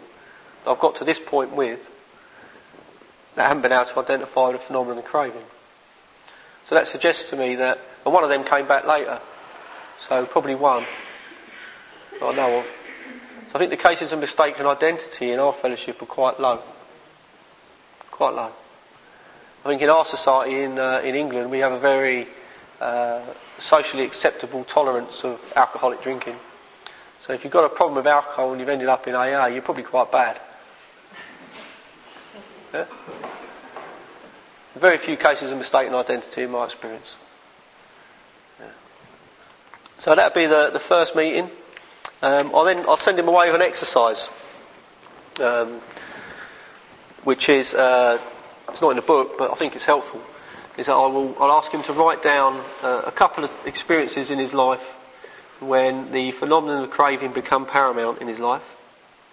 [0.64, 1.80] that I've got to this point with
[3.34, 5.44] that haven't been able to identify the phenomenon of craving.
[6.68, 9.20] So that suggests to me that, and one of them came back later,
[10.08, 10.86] so probably one
[12.12, 12.66] that I know of.
[13.48, 16.62] So I think the cases of mistaken identity in our fellowship are quite low.
[18.12, 18.52] Quite low.
[19.64, 22.28] I think in our society in, uh, in England we have a very
[22.80, 23.22] uh,
[23.58, 26.36] socially acceptable tolerance of alcoholic drinking.
[27.26, 29.62] So if you've got a problem with alcohol and you've ended up in AA, you're
[29.62, 30.40] probably quite bad.
[32.72, 32.86] Yeah?
[34.76, 37.16] Very few cases of mistaken identity in my experience.
[39.98, 41.50] So that'll be the, the first meeting.
[42.22, 44.28] Um, I'll then I'll send him away with an exercise,
[45.40, 45.80] um,
[47.24, 48.18] which is uh,
[48.68, 50.20] it's not in the book, but I think it's helpful.
[50.76, 54.30] Is that I will I'll ask him to write down uh, a couple of experiences
[54.30, 54.82] in his life
[55.60, 58.62] when the phenomenon of craving become paramount in his life.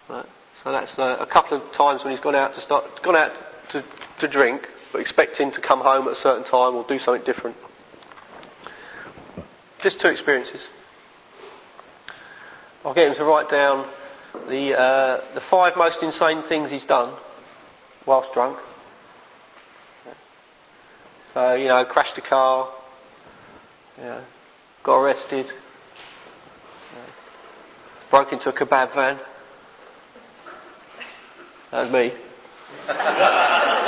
[0.07, 0.25] Right?
[0.63, 3.33] So that's uh, a couple of times when he's gone out to start gone out
[3.71, 3.83] to,
[4.19, 7.57] to drink, but expecting to come home at a certain time or do something different.
[9.83, 10.65] Just two experiences.
[12.85, 13.85] I'll get him to write down
[14.47, 17.13] the uh, the five most insane things he's done
[18.05, 18.57] whilst drunk.
[21.33, 22.69] So you know, crashed a car,
[23.97, 24.21] you know,
[24.83, 27.05] got arrested, you know,
[28.09, 29.19] broke into a kebab van.
[31.71, 33.79] That was me.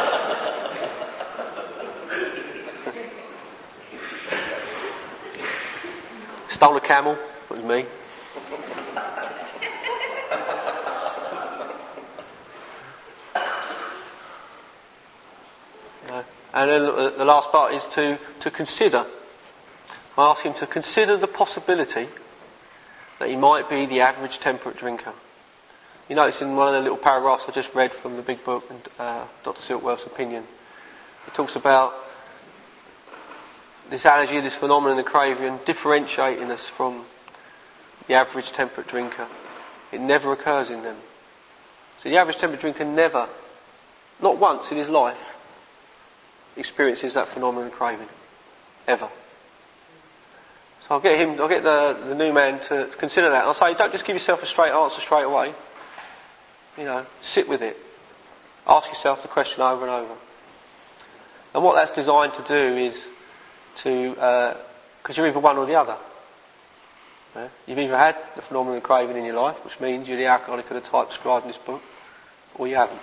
[6.65, 7.13] Stole a camel.
[7.13, 7.85] That was me.
[16.55, 16.85] And then
[17.19, 19.05] the last part is to, to consider.
[20.17, 22.07] I ask him to consider the possibility
[23.19, 25.13] that he might be the average temperate drinker.
[26.09, 28.63] You notice in one of the little paragraphs I just read from the big book,
[28.71, 29.61] and, uh, Dr.
[29.61, 30.45] Silkworth's opinion,
[31.25, 32.04] he talks about
[33.89, 37.05] this allergy, this phenomenon, the craving, differentiating us from
[38.07, 39.27] the average temperate drinker.
[39.91, 40.97] It never occurs in them.
[42.01, 43.29] So the average temperate drinker never,
[44.21, 45.17] not once in his life,
[46.57, 48.09] experiences that phenomenon of craving.
[48.87, 49.09] Ever.
[50.81, 53.43] So I'll get him, I'll get the, the new man to consider that.
[53.45, 55.53] I'll say, don't just give yourself a straight answer straight away.
[56.77, 57.77] You know, sit with it.
[58.67, 60.13] Ask yourself the question over and over.
[61.55, 63.07] And what that's designed to do is
[63.83, 65.97] to, because uh, you're either one or the other.
[67.35, 67.47] Yeah?
[67.67, 70.69] You've either had the phenomenon of craving in your life, which means you're the alcoholic
[70.71, 71.81] of the type described in this book,
[72.55, 73.01] or you haven't.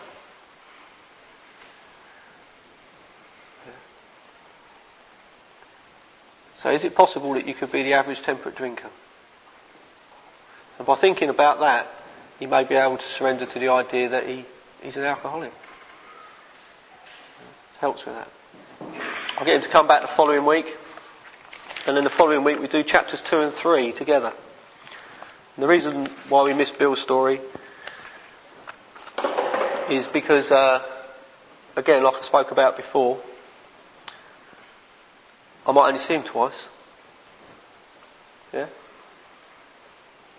[6.62, 8.88] So is it possible that you could be the average temperate drinker?
[10.78, 11.88] And by thinking about that,
[12.38, 14.44] he may be able to surrender to the idea that he,
[14.80, 15.50] he's an alcoholic.
[15.50, 15.54] It
[17.80, 18.28] helps with that.
[19.38, 20.76] I'll get him to come back the following week.
[21.86, 24.32] And then the following week we do chapters 2 and 3 together.
[25.56, 27.40] And the reason why we missed Bill's story
[29.88, 30.82] is because, uh,
[31.76, 33.20] again, like I spoke about before,
[35.66, 36.66] I might only see him twice.
[38.52, 38.66] Yeah?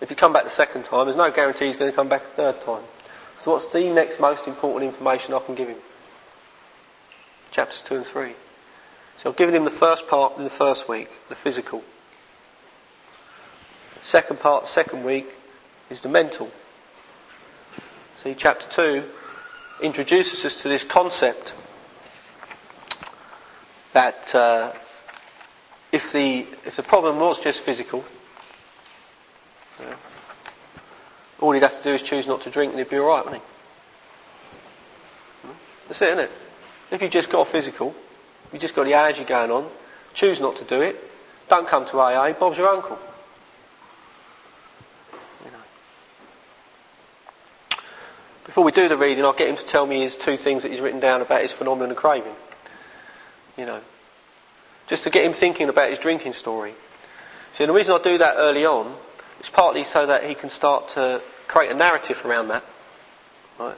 [0.00, 2.22] If you come back the second time, there's no guarantee he's going to come back
[2.22, 2.84] a third time.
[3.42, 5.78] So what's the next most important information I can give him?
[7.50, 8.34] Chapters 2 and 3.
[9.24, 11.82] So I've given him the first part in the first week, the physical.
[14.02, 15.26] Second part, second week,
[15.88, 16.50] is the mental.
[18.22, 19.02] See, chapter 2
[19.80, 21.54] introduces us to this concept
[23.94, 24.74] that uh,
[25.90, 28.04] if the if the problem was just physical,
[31.40, 33.42] all he'd have to do is choose not to drink and he'd be alright, wouldn't
[33.42, 35.48] he?
[35.88, 36.30] That's it, isn't it?
[36.90, 37.94] If you just got physical,
[38.54, 39.68] you just got the allergy going on,
[40.14, 40.96] choose not to do it,
[41.48, 42.96] don't come to AA, Bob's your uncle.
[45.44, 45.58] You know.
[48.46, 50.70] Before we do the reading, I'll get him to tell me his two things that
[50.70, 52.36] he's written down about his phenomenon of craving.
[53.58, 53.80] You know,
[54.86, 56.74] just to get him thinking about his drinking story.
[57.58, 58.96] See, the reason I do that early on
[59.40, 62.64] is partly so that he can start to create a narrative around that.
[63.58, 63.76] Right?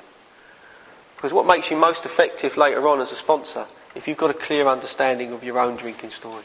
[1.17, 4.35] Because what makes you most effective later on as a sponsor, if you've got a
[4.35, 6.45] clear understanding of your own drinking story.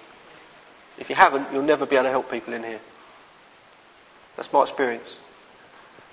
[0.98, 2.80] If you haven't, you'll never be able to help people in here.
[4.38, 5.10] That's my experience.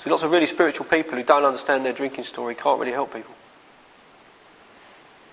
[0.03, 3.14] So lots of really spiritual people who don't understand their drinking story can't really help
[3.14, 3.35] people.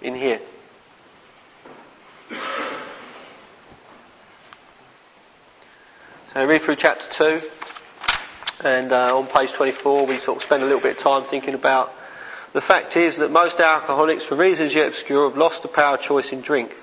[0.01, 0.39] In here.
[6.33, 7.05] So read through chapter
[7.41, 7.49] 2
[8.63, 11.53] and uh, on page 24 we sort of spend a little bit of time thinking
[11.53, 11.93] about
[12.55, 16.01] the fact is that most alcoholics, for reasons yet obscure, have lost the power of
[16.01, 16.73] choice in drink.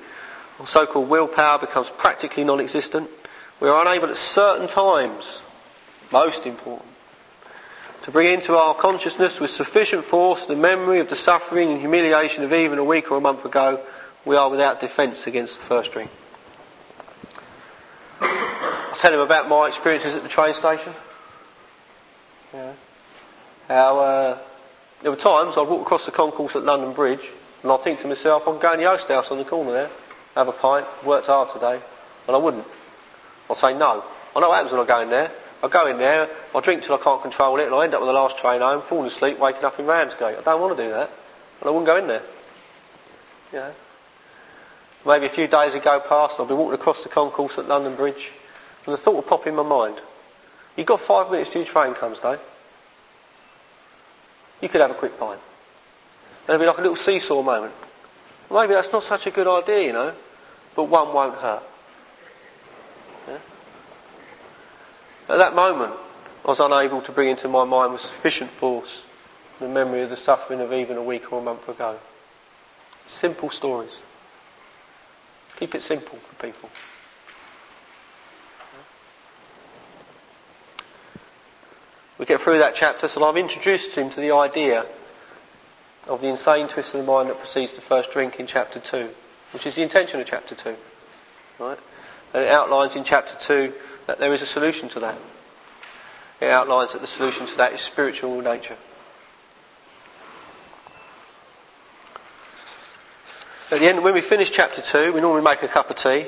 [0.67, 3.09] so-called willpower becomes practically non-existent.
[3.59, 5.39] We are unable at certain times,
[6.13, 6.91] most important,
[8.03, 12.45] to bring into our consciousness with sufficient force the memory of the suffering and humiliation
[12.45, 13.81] of even a week or a month ago,
[14.27, 16.11] we are without defence against the first drink.
[18.21, 20.93] I'll tell him about my experiences at the train station.
[22.53, 22.73] Yeah.
[23.69, 24.39] How uh,
[25.03, 27.31] there were times I'd walk across the concourse at London Bridge
[27.63, 29.91] and I'd think to myself, I'm going to the Host House on the corner there,
[30.35, 31.81] have a pint, worked hard today,
[32.27, 32.65] and I wouldn't.
[33.51, 34.05] I'd say no.
[34.35, 35.31] I know what happens when I go in there.
[35.63, 38.01] I go in there, I drink till I can't control it, and I end up
[38.01, 40.39] with the last train home, falling asleep, waking up in Ramsgate.
[40.39, 41.11] I don't want to do that,
[41.61, 42.23] and I wouldn't go in there.
[43.53, 43.75] You know.
[45.07, 48.33] Maybe a few days ago past, I'd be walking across the concourse at London Bridge,
[48.87, 50.01] and the thought would pop in my mind.
[50.77, 52.41] You've got five minutes till your train comes, Dave
[54.63, 55.41] you could have a quick pint.
[56.49, 57.75] It'd be like a little seesaw moment.
[58.51, 60.15] Maybe that's not such a good idea, you know,
[60.75, 61.63] but one won't hurt.
[63.29, 63.39] Yeah?
[65.29, 65.93] At that moment,
[66.45, 69.03] I was unable to bring into my mind with sufficient force
[69.63, 71.99] the memory of the suffering of even a week or a month ago.
[73.07, 73.97] Simple stories.
[75.59, 76.69] Keep it simple for people.
[82.23, 84.87] We get through that chapter, so I've introduced him to the idea
[86.07, 89.11] of the insane twist of the mind that precedes the first drink in chapter 2,
[89.51, 90.77] which is the intention of chapter 2.
[91.59, 91.79] Right?
[92.33, 93.73] And it outlines in chapter 2
[94.07, 95.19] that there is a solution to that.
[96.41, 98.77] It outlines that the solution to that is spiritual nature.
[103.73, 106.27] At the end, when we finish chapter 2, we normally make a cup of tea,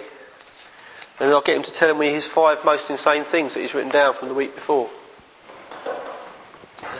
[1.21, 3.93] and I'll get him to tell me his five most insane things that he's written
[3.93, 4.91] down from the week before.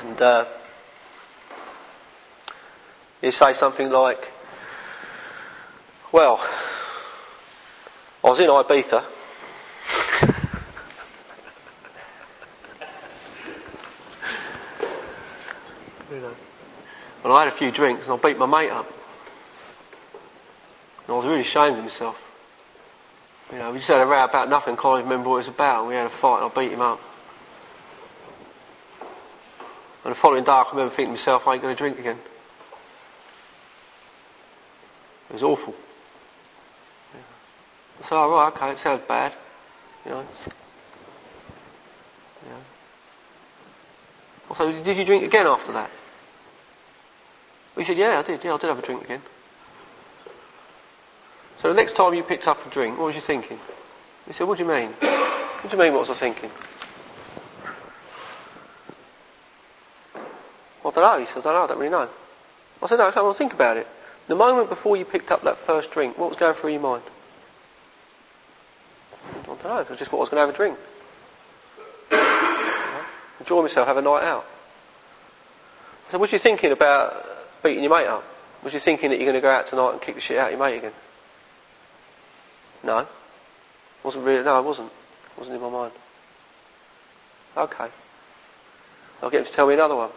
[0.05, 0.45] And uh,
[3.23, 4.29] you say something like,
[6.13, 6.39] well,
[8.23, 9.03] I was in Ibiza.
[17.25, 18.87] and I had a few drinks and I beat my mate up.
[21.07, 22.21] And I was really ashamed of myself.
[23.51, 25.49] You know, we just had a row about nothing, can't even remember what it was
[25.49, 27.01] about, we had a fight and I beat him up.
[30.05, 32.19] And the following day I remember thinking to myself, I ain't going to drink again.
[35.31, 35.75] It was awful.
[37.15, 37.21] Yeah.
[38.01, 39.33] I said, right, okay, it sounds bad.
[40.05, 40.27] You know.
[42.47, 42.53] Yeah.
[44.51, 45.91] Also, did you drink again after that?
[47.77, 48.45] He said, yeah, I did.
[48.45, 49.23] Yeah, I did have a drink again.
[51.63, 53.59] So the next time you picked up a drink, what was you thinking?
[54.27, 54.91] He said, what do you mean?
[54.91, 56.51] What do you mean, what was I thinking?
[60.85, 61.19] I don't know.
[61.19, 61.71] He said, I don't.
[61.71, 62.09] I really know.
[62.83, 63.87] I said, no, okay, well, think about it.
[64.29, 67.03] The moment before you picked up that first drink, what was going through your mind?
[69.13, 69.87] I, said, I don't know.
[69.89, 70.79] Was just what I was going to have a drink.
[73.41, 74.47] Enjoy myself, have a night out.
[76.11, 77.27] So was you thinking about
[77.63, 78.25] beating your mate up?
[78.63, 80.53] Was you thinking that you're going to go out tonight and kick the shit out
[80.53, 80.93] of your mate again?
[82.83, 83.07] No.
[84.03, 84.89] Wasn't really, no, it wasn't.
[84.89, 85.93] It wasn't in my mind.
[87.57, 87.89] Okay.
[89.23, 90.11] I'll get him to tell me another one.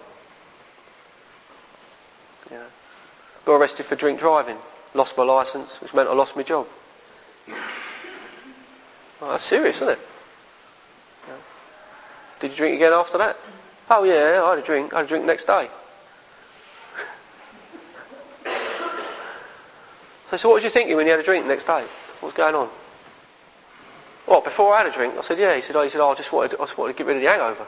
[2.52, 2.66] You know.
[3.46, 4.58] Got arrested for drink driving.
[4.94, 6.68] Lost my licence, which meant I lost my job.
[9.20, 10.00] Well, that's serious, isn't it?
[12.40, 13.38] Did you drink again after that?
[13.90, 14.94] Oh yeah, I had a drink.
[14.94, 15.70] I had a drink next day.
[20.30, 21.84] so, so what was you thinking when you had a drink the next day?
[22.20, 22.70] What was going on?
[24.28, 25.16] Well, before I had a drink?
[25.18, 25.56] I said, yeah.
[25.56, 27.18] He said, oh, he said, oh I, just wanted, I just wanted to get rid
[27.18, 27.66] of the hangover.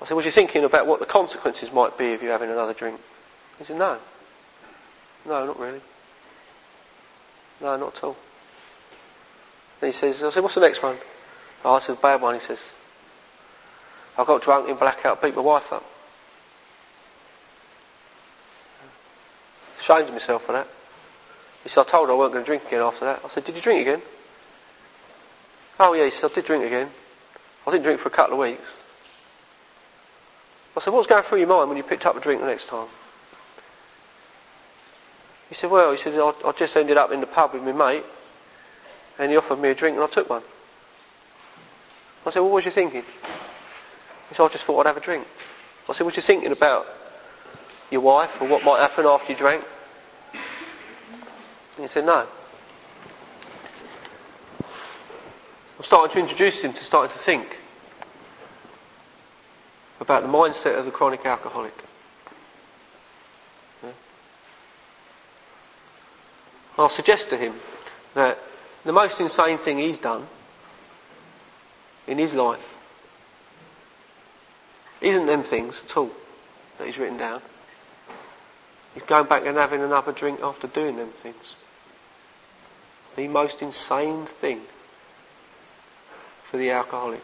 [0.00, 2.72] I said, was you thinking about what the consequences might be of you having another
[2.72, 3.00] drink?
[3.58, 3.98] He said, no.
[5.26, 5.80] No, not really.
[7.60, 8.16] No, not at all.
[9.80, 10.96] Then he says, I said, what's the next one?
[11.64, 12.60] Oh, I said, bad one, he says.
[14.16, 15.84] I got drunk in blackout, beat my wife up.
[19.80, 20.68] Ashamed of myself for that.
[21.62, 23.20] He said, I told her I weren't going to drink again after that.
[23.24, 24.02] I said, did you drink again?
[25.78, 26.90] Oh yeah, he said, I did drink again.
[27.66, 28.66] I didn't drink for a couple of weeks.
[30.76, 32.66] I said, what's going through your mind when you picked up a drink the next
[32.68, 32.88] time?
[35.48, 37.72] He said, well, he said, I, I just ended up in the pub with my
[37.72, 38.04] mate
[39.18, 40.42] and he offered me a drink and I took one.
[42.24, 43.02] I said, well, what was you thinking?
[43.02, 45.26] He said, I just thought I'd have a drink.
[45.88, 46.86] I said, was you thinking about
[47.90, 49.64] your wife or what might happen after you drank?
[50.32, 52.26] And he said, no.
[55.78, 57.56] I'm starting to introduce him to starting to think
[60.00, 61.74] about the mindset of the chronic alcoholic.
[63.82, 63.90] Yeah.
[66.78, 67.54] I'll suggest to him
[68.14, 68.38] that
[68.84, 70.26] the most insane thing he's done
[72.06, 72.64] in his life
[75.00, 76.10] isn't them things at all
[76.78, 77.42] that he's written down.
[78.94, 81.54] He's going back and having another drink after doing them things.
[83.16, 84.62] The most insane thing
[86.50, 87.22] for the alcoholic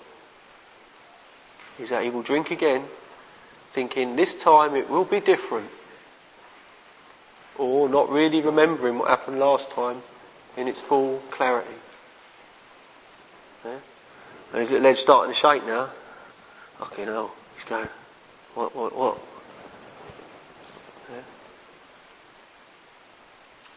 [1.78, 2.84] is that he will drink again
[3.72, 5.68] thinking this time it will be different
[7.58, 10.02] or not really remembering what happened last time
[10.56, 11.68] in its full clarity.
[13.64, 13.78] Yeah?
[14.52, 15.90] And his little head's starting to shake now.
[16.78, 17.32] Fucking hell.
[17.54, 17.88] He's going,
[18.54, 19.18] what, what, what?
[21.10, 21.22] Yeah.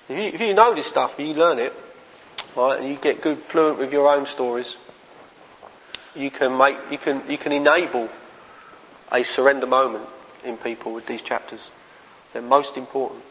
[0.09, 1.73] If, you, if you know this stuff, you learn it,
[2.55, 4.75] right, and you get good fluent with your own stories,
[6.15, 8.09] you can make, you can, you can enable
[9.11, 10.05] a surrender moment
[10.43, 11.69] in people with these chapters.
[12.33, 13.23] They're most important.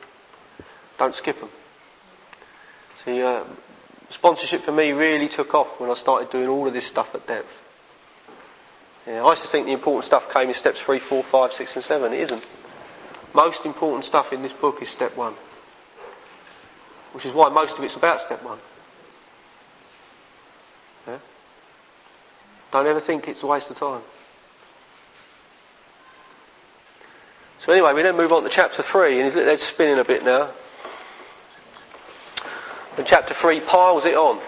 [0.99, 1.51] Don't skip them.
[3.05, 3.45] See, uh,
[4.11, 7.27] sponsorship for me really took off when I started doing all of this stuff at
[7.27, 7.49] depth.
[9.07, 11.75] Yeah, I used to think the important stuff came in steps three, four, five, six,
[11.77, 12.13] and seven.
[12.13, 12.45] It isn't.
[13.33, 15.35] Most important stuff in this book is step one,
[17.13, 18.59] which is why most of it's about step one.
[21.07, 21.19] Yeah?
[22.73, 24.03] Don't ever think it's a waste of time.
[27.65, 30.05] So anyway, we then move on to chapter three, and his little head's spinning a
[30.05, 30.51] bit now.
[32.99, 34.41] And chapter 3 piles it on.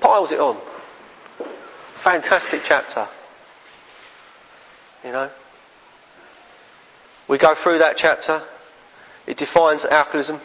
[0.00, 0.56] Piles it on.
[1.96, 3.06] Fantastic chapter.
[5.04, 5.30] You know?
[7.28, 8.42] We go through that chapter.
[9.26, 10.40] It defines alcoholism.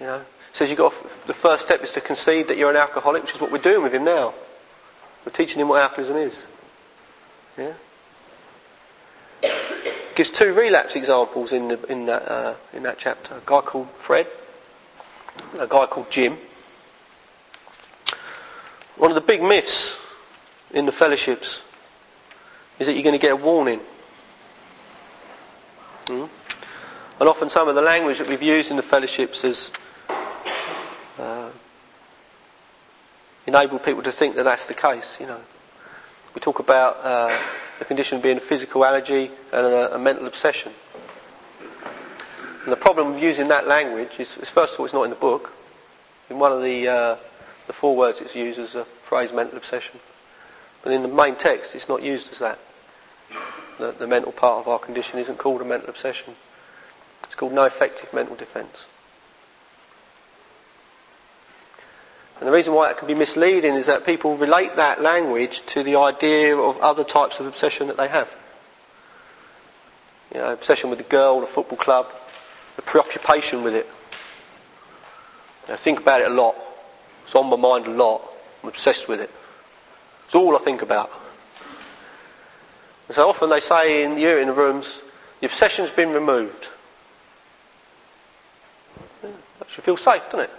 [0.00, 0.24] You know?
[0.52, 0.92] Says you got
[1.26, 3.82] the first step is to concede that you're an alcoholic, which is what we're doing
[3.82, 4.34] with him now.
[5.24, 6.36] We're teaching him what alcoholism is.
[7.56, 7.72] Yeah?
[10.14, 13.34] Gives two relapse examples in the, in that uh, in that chapter.
[13.34, 14.26] A guy called Fred
[15.58, 16.38] a guy called Jim.
[18.96, 19.96] One of the big myths
[20.72, 21.62] in the fellowships
[22.78, 23.80] is that you're going to get a warning.
[26.06, 26.26] Hmm?
[27.18, 29.70] And often some of the language that we've used in the fellowships has
[33.50, 35.40] enabled people to think that that's the case, you know.
[36.34, 37.36] We talk about uh,
[37.80, 40.72] the condition being a physical allergy and a, a mental obsession.
[42.62, 45.10] And the problem with using that language is, is, first of all, it's not in
[45.10, 45.52] the book.
[46.28, 47.16] In one of the, uh,
[47.66, 49.98] the forewords it's used as a phrase mental obsession.
[50.82, 52.58] But in the main text, it's not used as that.
[53.78, 56.36] The, the mental part of our condition isn't called a mental obsession.
[57.24, 58.86] It's called no effective mental defence.
[62.40, 65.82] And the reason why it can be misleading is that people relate that language to
[65.82, 68.30] the idea of other types of obsession that they have.
[70.34, 72.06] You know, obsession with a girl, the football club,
[72.76, 73.86] the preoccupation with it.
[75.68, 76.56] I think about it a lot.
[77.26, 78.22] It's on my mind a lot.
[78.62, 79.30] I'm obsessed with it.
[80.24, 81.10] It's all I think about.
[83.08, 85.00] And so often they say in the in the rooms,
[85.40, 86.68] the obsession's been removed.
[89.22, 90.50] Yeah, that should feel safe, doesn't it?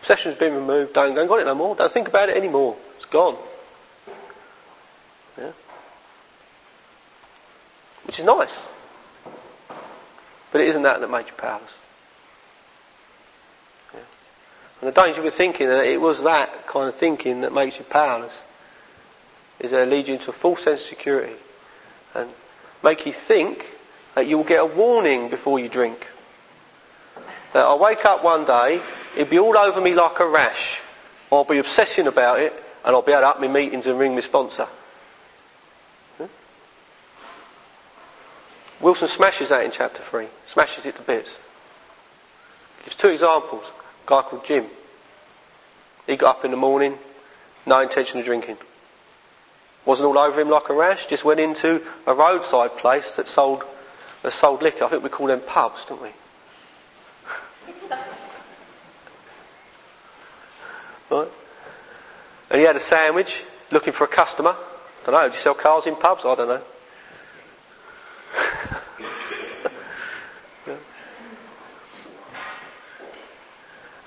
[0.00, 2.76] Obsession's been removed, don't, don't got it no more, don't think about it anymore.
[2.96, 3.36] It's gone.
[5.38, 5.52] Yeah?
[8.04, 8.62] Which is nice.
[10.52, 11.70] But it isn't that that made you powerless.
[13.94, 14.00] Yeah.
[14.80, 17.84] And the danger with thinking that it was that kind of thinking that makes you
[17.84, 18.36] powerless
[19.60, 21.36] is that it leads you into a false sense of security
[22.14, 22.30] and
[22.82, 23.66] make you think
[24.14, 26.06] that you will get a warning before you drink.
[27.52, 28.80] That I'll wake up one day,
[29.20, 30.80] it'll be all over me like a rash.
[31.30, 32.52] I'll be obsessing about it
[32.84, 34.66] and I'll be able to up my meetings and ring my sponsor.
[36.16, 36.24] Hmm?
[38.80, 40.26] Wilson smashes that in chapter 3.
[40.46, 41.36] Smashes it to bits.
[42.84, 43.64] Gives two examples.
[44.06, 44.66] A guy called Jim.
[46.06, 46.98] He got up in the morning,
[47.66, 48.56] no intention of drinking.
[49.84, 53.64] Wasn't all over him like a rash, just went into a roadside place that sold
[54.22, 54.84] that sold liquor.
[54.84, 56.10] I think we call them pubs, don't we?
[61.10, 61.28] Right?
[62.50, 64.56] And he had a sandwich, looking for a customer.
[64.56, 66.24] I don't know, do you sell cars in pubs?
[66.24, 66.62] I don't know.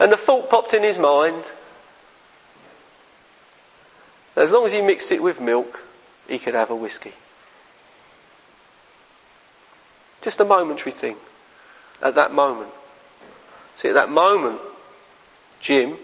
[0.04, 1.46] And the thought popped in his mind.
[4.36, 5.82] As long as he mixed it with milk,
[6.28, 7.14] he could have a whiskey.
[10.22, 11.16] Just a momentary thing.
[12.02, 12.72] At that moment.
[13.78, 14.60] See, at that moment,
[15.62, 15.98] Jim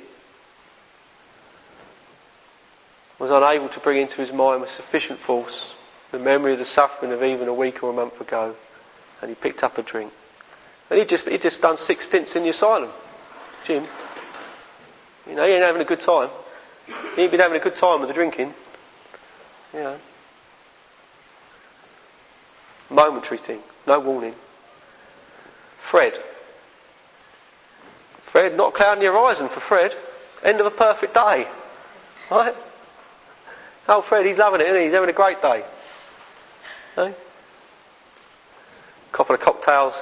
[3.19, 5.71] was unable to bring into his mind with sufficient force
[6.11, 8.55] the memory of the suffering of even a week or a month ago,
[9.21, 10.11] and he picked up a drink.
[10.89, 12.89] And he just he just done six stints in the asylum.
[13.63, 13.85] Jim.
[15.27, 16.29] You know, he ain't having a good time.
[17.15, 18.53] He ain't been having a good time with the drinking.
[19.73, 19.99] You know.
[22.89, 23.61] Momentary thing.
[23.85, 24.33] No warning.
[25.77, 26.19] Fred.
[28.23, 29.95] Fred, not a cloud in the horizon for Fred.
[30.43, 31.47] End of a perfect day.
[32.31, 32.55] Right?
[33.91, 34.83] Oh, Fred, he's loving it, isn't he?
[34.83, 35.65] He's having a great day.
[36.95, 37.13] No?
[39.11, 39.95] Couple of cocktails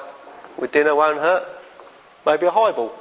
[0.57, 1.47] with dinner won't hurt.
[2.25, 2.93] Maybe a highball.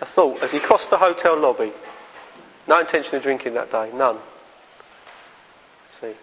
[0.00, 1.70] A thought as he crossed the hotel lobby.
[2.66, 3.90] No intention of drinking that day.
[3.92, 4.16] None.
[6.00, 6.14] See.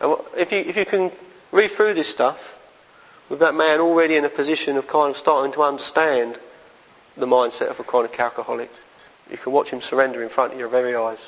[0.00, 1.12] If you, if you can
[1.52, 2.40] read through this stuff
[3.28, 6.38] with that man already in a position of kind of starting to understand
[7.18, 8.70] the mindset of a chronic alcoholic,
[9.30, 11.18] you can watch him surrender in front of your very eyes.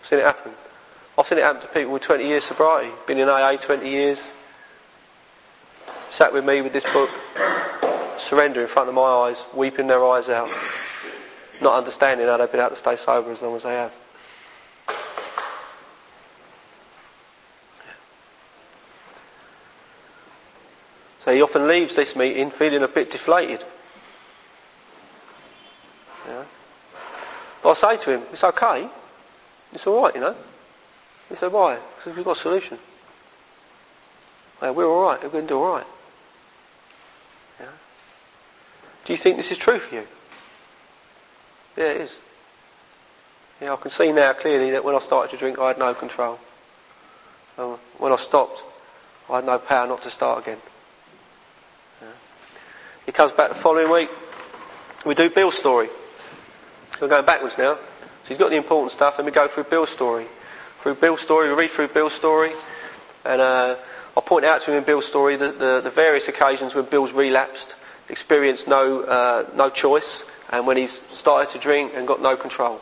[0.00, 0.52] I've seen it happen.
[1.16, 2.90] I've seen it happen to people with 20 years sobriety.
[3.06, 4.20] Been in AA 20 years.
[6.10, 7.10] Sat with me with this book.
[8.18, 9.36] Surrender in front of my eyes.
[9.54, 10.50] Weeping their eyes out.
[11.60, 13.92] Not understanding how they've been able to stay sober as long as they have.
[21.24, 23.62] So he often leaves this meeting feeling a bit deflated.
[27.68, 28.88] But I say to him, it's okay.
[29.74, 30.34] It's alright, you know.
[31.28, 31.78] He said, why?
[31.96, 32.78] Because we've got a solution.
[34.62, 35.22] We're alright.
[35.22, 35.86] We're going to do alright.
[37.60, 37.66] Yeah.
[39.04, 40.06] Do you think this is true for you?
[41.76, 42.16] Yeah, it is.
[43.60, 45.92] Yeah, I can see now clearly that when I started to drink, I had no
[45.92, 46.38] control.
[47.58, 48.62] Um, when I stopped,
[49.28, 50.58] I had no power not to start again.
[52.00, 52.08] Yeah.
[53.04, 54.08] He comes back the following week.
[55.04, 55.90] We do Bill's story.
[57.00, 57.74] We're going backwards now.
[57.74, 60.26] So he's got the important stuff, and we go through Bill's story.
[60.82, 62.52] Through Bill's story, we read through Bill's story,
[63.24, 63.76] and uh,
[64.16, 67.12] I'll point out to him in Bill's story the, the, the various occasions when Bill's
[67.12, 67.74] relapsed,
[68.08, 72.80] experienced no, uh, no choice, and when he's started to drink and got no control.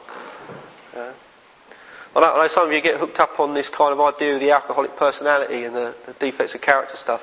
[2.17, 4.37] I, know, I know some of you get hooked up on this kind of idea
[4.37, 7.21] of the alcoholic personality and the, the defects of character stuff.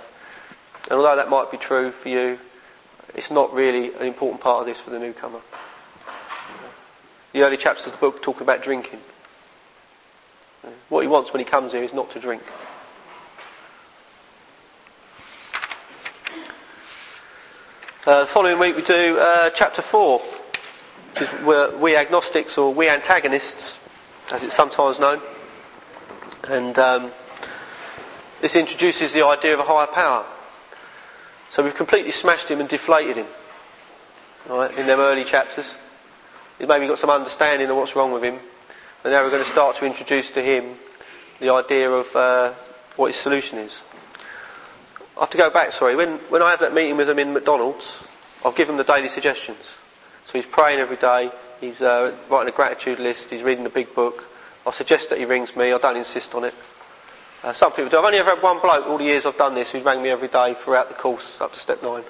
[0.83, 2.37] And although that might be true for you,
[3.15, 5.39] it's not really an important part of this for the newcomer.
[7.33, 8.99] The early chapters of the book talk about drinking.
[10.89, 12.43] What he wants when he comes here is not to drink.
[18.05, 22.87] Uh, the following week we do uh, chapter 4, which is we agnostics or we
[22.87, 23.79] antagonists,
[24.31, 25.19] as it's sometimes known.
[26.43, 27.11] And um,
[28.41, 30.23] this introduces the idea of a higher power.
[31.51, 33.27] So we've completely smashed him and deflated him
[34.47, 35.73] right, in them early chapters.
[36.63, 38.39] He's maybe got some understanding of what's wrong with him.
[39.03, 40.77] And now we're going to start to introduce to him
[41.41, 42.53] the idea of uh,
[42.95, 43.81] what his solution is.
[45.17, 45.97] I have to go back, sorry.
[45.97, 47.97] When, when I had that meeting with him in McDonald's,
[48.45, 49.59] I've given him the daily suggestions.
[50.25, 53.93] So he's praying every day, he's uh, writing a gratitude list, he's reading the big
[53.93, 54.23] book.
[54.65, 56.55] I suggest that he rings me, I don't insist on it.
[57.43, 57.97] Uh, some people do.
[57.97, 60.11] I've only ever had one bloke all the years I've done this who's rang me
[60.11, 62.05] every day throughout the course up to step nine.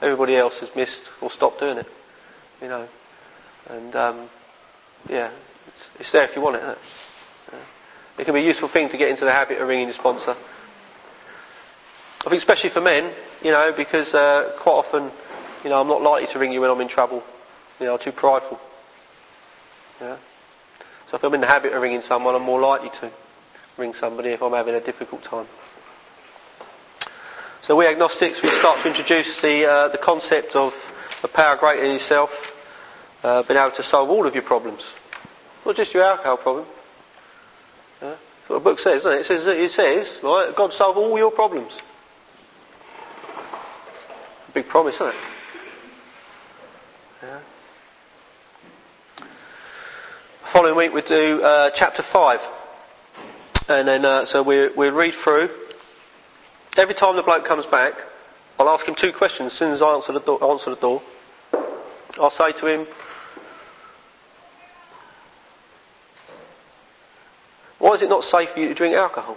[0.00, 1.86] Everybody else has missed or stopped doing it.
[2.62, 2.88] You know.
[3.68, 4.28] And um,
[5.08, 5.30] yeah,
[5.66, 6.62] it's, it's, there if you want it.
[6.62, 7.58] Yeah.
[8.18, 10.36] It can be a useful thing to get into the habit of ringing your sponsor.
[12.24, 15.10] I think especially for men, you know, because uh, quite often,
[15.64, 17.22] you know, I'm not likely to ring you when I'm in trouble.
[17.78, 18.60] You know, I'm too prideful.
[20.00, 20.16] Yeah.
[21.10, 23.10] So if I'm in the habit of ringing someone, I'm more likely to
[23.76, 25.46] ring somebody if I'm having a difficult time.
[27.62, 30.74] So we agnostics, we start to introduce the, uh, the concept of
[31.22, 32.30] a power greater than yourself,
[33.22, 34.82] uh, being able to solve all of your problems.
[35.64, 36.66] Not just your alcohol problem.
[38.02, 38.08] Yeah?
[38.10, 39.20] That's what the book says, doesn't it?
[39.22, 41.72] It says, it says right, God solve all your problems.
[44.54, 45.14] Big promise, isn't it?
[47.22, 47.38] Yeah.
[50.52, 52.40] Following week we do uh, chapter 5.
[53.68, 55.48] And then, uh, so we we read through.
[56.76, 57.94] Every time the bloke comes back,
[58.58, 61.02] I'll ask him two questions as soon as I answer the, door, answer the door.
[62.18, 62.86] I'll say to him,
[67.80, 69.36] Why is it not safe for you to drink alcohol?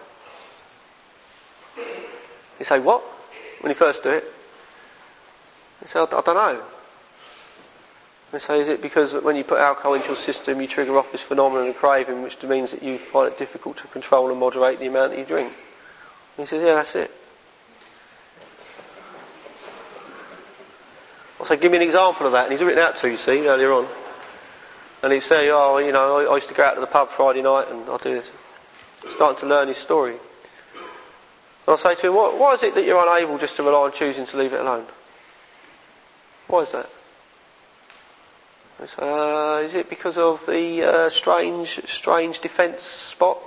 [2.59, 3.01] You say, what?
[3.61, 4.25] When you first do it?
[5.81, 6.63] You say, I, I don't know.
[8.33, 11.11] They say, is it because when you put alcohol into your system, you trigger off
[11.11, 14.79] this phenomenon of craving, which means that you find it difficult to control and moderate
[14.79, 15.53] the amount that you drink?
[16.37, 17.11] And he says, yeah, that's it.
[21.39, 22.45] I say, give me an example of that.
[22.45, 23.87] And he's written out to you, see, earlier on.
[25.03, 27.41] And he'd say, oh, you know, I, used to go out to the pub Friday
[27.41, 28.29] night and I do this.
[29.13, 30.13] Starting to learn his story.
[30.13, 30.21] And
[31.67, 33.91] I say to him, why, why is it that you're unable just to rely on
[33.91, 34.85] choosing to leave it alone?
[36.47, 36.89] Why is that?
[38.97, 43.37] Uh, is it because of the uh, strange, strange defence spot?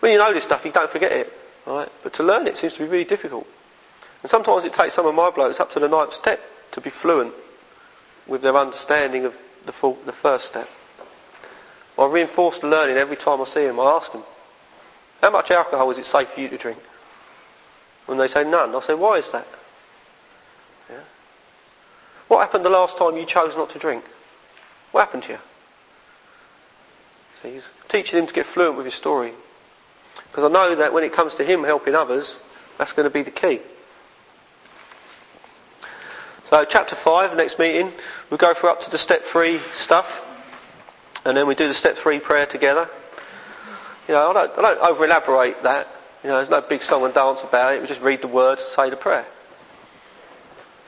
[0.00, 1.32] when you know this stuff, you don't forget it,
[1.66, 1.88] right?
[2.02, 3.46] But to learn it seems to be really difficult.
[4.22, 6.40] And sometimes it takes some of my blokes up to the ninth step
[6.72, 7.34] to be fluent
[8.26, 9.34] with their understanding of
[9.66, 10.68] the, full, the first step.
[11.98, 13.80] I reinforce the learning every time I see them.
[13.80, 14.22] I ask them,
[15.20, 16.78] how much alcohol is it safe for you to drink?
[18.06, 19.46] When they say none, I say, why is that?
[20.88, 21.00] Yeah.
[22.28, 24.04] What happened the last time you chose not to drink?
[24.92, 25.38] What happened to you?
[27.42, 29.32] So he's teaching him to get fluent with his story.
[30.30, 32.36] Because I know that when it comes to him helping others,
[32.78, 33.60] that's going to be the key.
[36.52, 37.94] So chapter 5, next meeting,
[38.28, 40.20] we go through up to the step 3 stuff.
[41.24, 42.90] And then we do the step 3 prayer together.
[44.06, 45.88] You know, I don't, I don't over elaborate that.
[46.22, 47.80] You know, there's no big song and dance about it.
[47.80, 49.24] We just read the words, and say the prayer.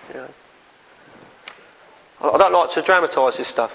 [0.09, 0.29] You know.
[2.21, 3.73] I don't like to dramatise this stuff.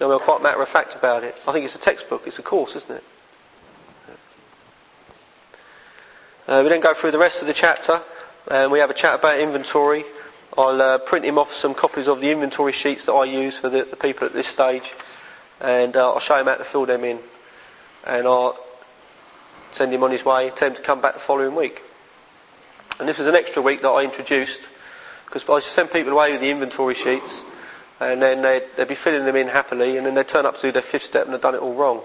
[0.00, 1.36] You know, I'm quite matter of fact about it.
[1.46, 2.26] I think it's a textbook.
[2.26, 3.04] It's a course, isn't it?
[6.48, 8.02] Uh, we then go through the rest of the chapter
[8.50, 10.04] and we have a chat about inventory.
[10.56, 13.68] I'll uh, print him off some copies of the inventory sheets that I use for
[13.68, 14.88] the, the people at this stage
[15.60, 17.18] and uh, I'll show him how to fill them in
[18.06, 18.56] and I'll
[19.72, 21.82] send him on his way, tell him to come back the following week.
[23.00, 24.60] And this was an extra week that I introduced
[25.26, 27.42] because I send people away with the inventory sheets
[27.98, 30.62] and then they'd, they'd, be filling them in happily and then they'd turn up to
[30.62, 32.00] do their fifth step and they'd done it all wrong.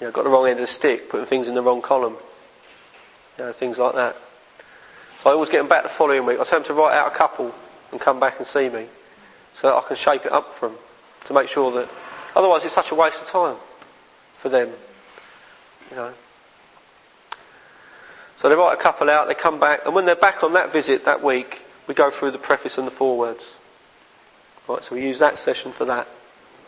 [0.00, 2.16] You know, got the wrong end of the stick, putting things in the wrong column.
[3.38, 4.16] You know, things like that.
[5.22, 6.40] So I always get them back the following week.
[6.40, 7.54] I tell them to write out a couple
[7.92, 8.86] and come back and see me
[9.54, 10.78] so that I can shape it up for them
[11.26, 11.88] to make sure that
[12.34, 13.56] otherwise it's such a waste of time
[14.40, 14.70] for them.
[15.90, 16.14] You know.
[18.38, 20.72] So they write a couple out, they come back, and when they're back on that
[20.72, 23.44] visit that week, we go through the preface and the forewords.
[24.68, 26.08] Right, so we use that session for that.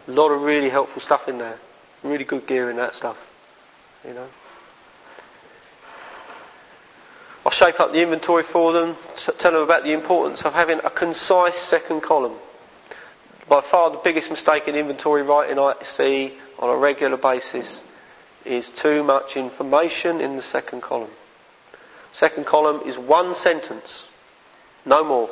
[0.06, 1.58] A lot of really helpful stuff in there.
[2.04, 3.16] Really good gear in that stuff.
[4.06, 4.28] You know.
[7.43, 8.96] I'll shape up the inventory for them,
[9.38, 12.34] tell them about the importance of having a concise second column.
[13.48, 17.82] By far the biggest mistake in inventory writing I see on a regular basis
[18.44, 21.10] is too much information in the second column.
[22.12, 24.04] Second column is one sentence,
[24.84, 25.30] no more.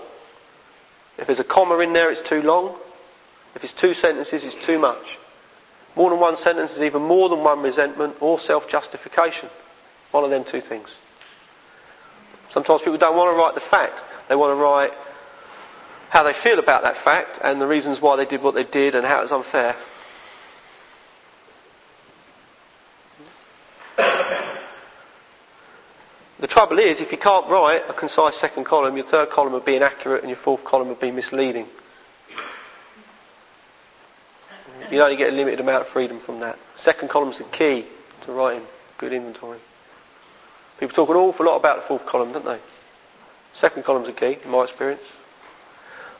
[1.19, 2.77] If there's a comma in there, it's too long.
[3.55, 5.19] If it's two sentences, it's too much.
[5.95, 9.51] More than one sentence is even more than one resentment or self-justification.
[10.11, 10.95] One of them two things.
[12.53, 13.99] Sometimes people don't want to write the fact.
[14.29, 14.93] They want to write
[16.11, 18.95] how they feel about that fact and the reasons why they did what they did
[18.95, 19.77] and how it was unfair.
[26.41, 29.61] The trouble is, if you can't write a concise second column, your third column will
[29.61, 31.69] be inaccurate and your fourth column will be misleading.
[34.91, 36.59] You only get a limited amount of freedom from that.
[36.75, 37.87] Second column is the key
[38.23, 38.67] to writing
[38.99, 39.61] good inventory.
[40.83, 42.59] People talk an awful lot about the fourth column, don't they?
[43.53, 45.05] Second column's a key, in my experience.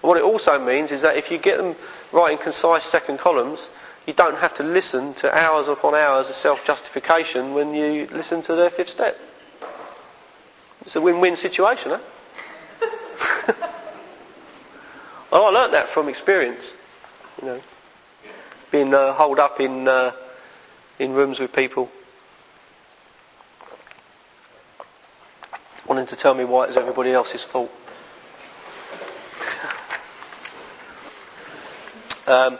[0.01, 1.75] And what it also means is that if you get them
[2.13, 3.69] writing concise second columns,
[4.07, 8.55] you don't have to listen to hours upon hours of self-justification when you listen to
[8.55, 9.19] their fifth step.
[10.83, 11.99] It's a win-win situation, eh?
[15.33, 16.71] well, I learnt that from experience.
[17.41, 17.61] You know,
[18.71, 20.13] being uh, holed up in uh,
[21.01, 21.91] in rooms with people,
[25.87, 27.71] wanting to tell me why it's everybody else's fault.
[32.25, 32.57] Um,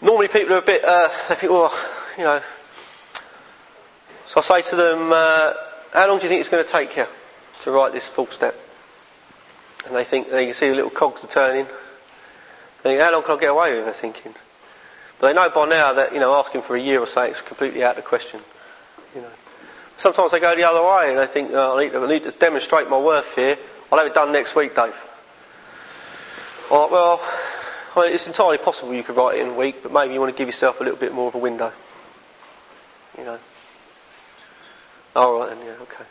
[0.00, 1.72] normally people are a bit, uh, they think, well,
[2.18, 2.40] you know.
[4.26, 5.12] So I say to them.
[5.12, 5.52] Uh,
[5.92, 7.06] how long do you think it's going to take you
[7.64, 8.54] to write this full step?
[9.86, 11.66] And they think, they can see the little cogs are turning.
[12.82, 13.86] They think, how long can I get away with?
[13.86, 14.34] They're thinking.
[15.18, 17.40] But they know by now that, you know, asking for a year or so is
[17.40, 18.40] completely out of the question.
[19.14, 19.30] You know.
[20.00, 22.22] Sometimes they go the other way and they think, oh, I, need to, I need
[22.22, 23.58] to demonstrate my worth here.
[23.92, 24.94] I'll have it done next week, Dave.
[26.70, 27.20] All right, well,
[27.94, 30.20] I mean, it's entirely possible you could write it in a week, but maybe you
[30.20, 31.70] want to give yourself a little bit more of a window.
[33.18, 33.38] You know.
[35.16, 36.04] All right, then, yeah, okay.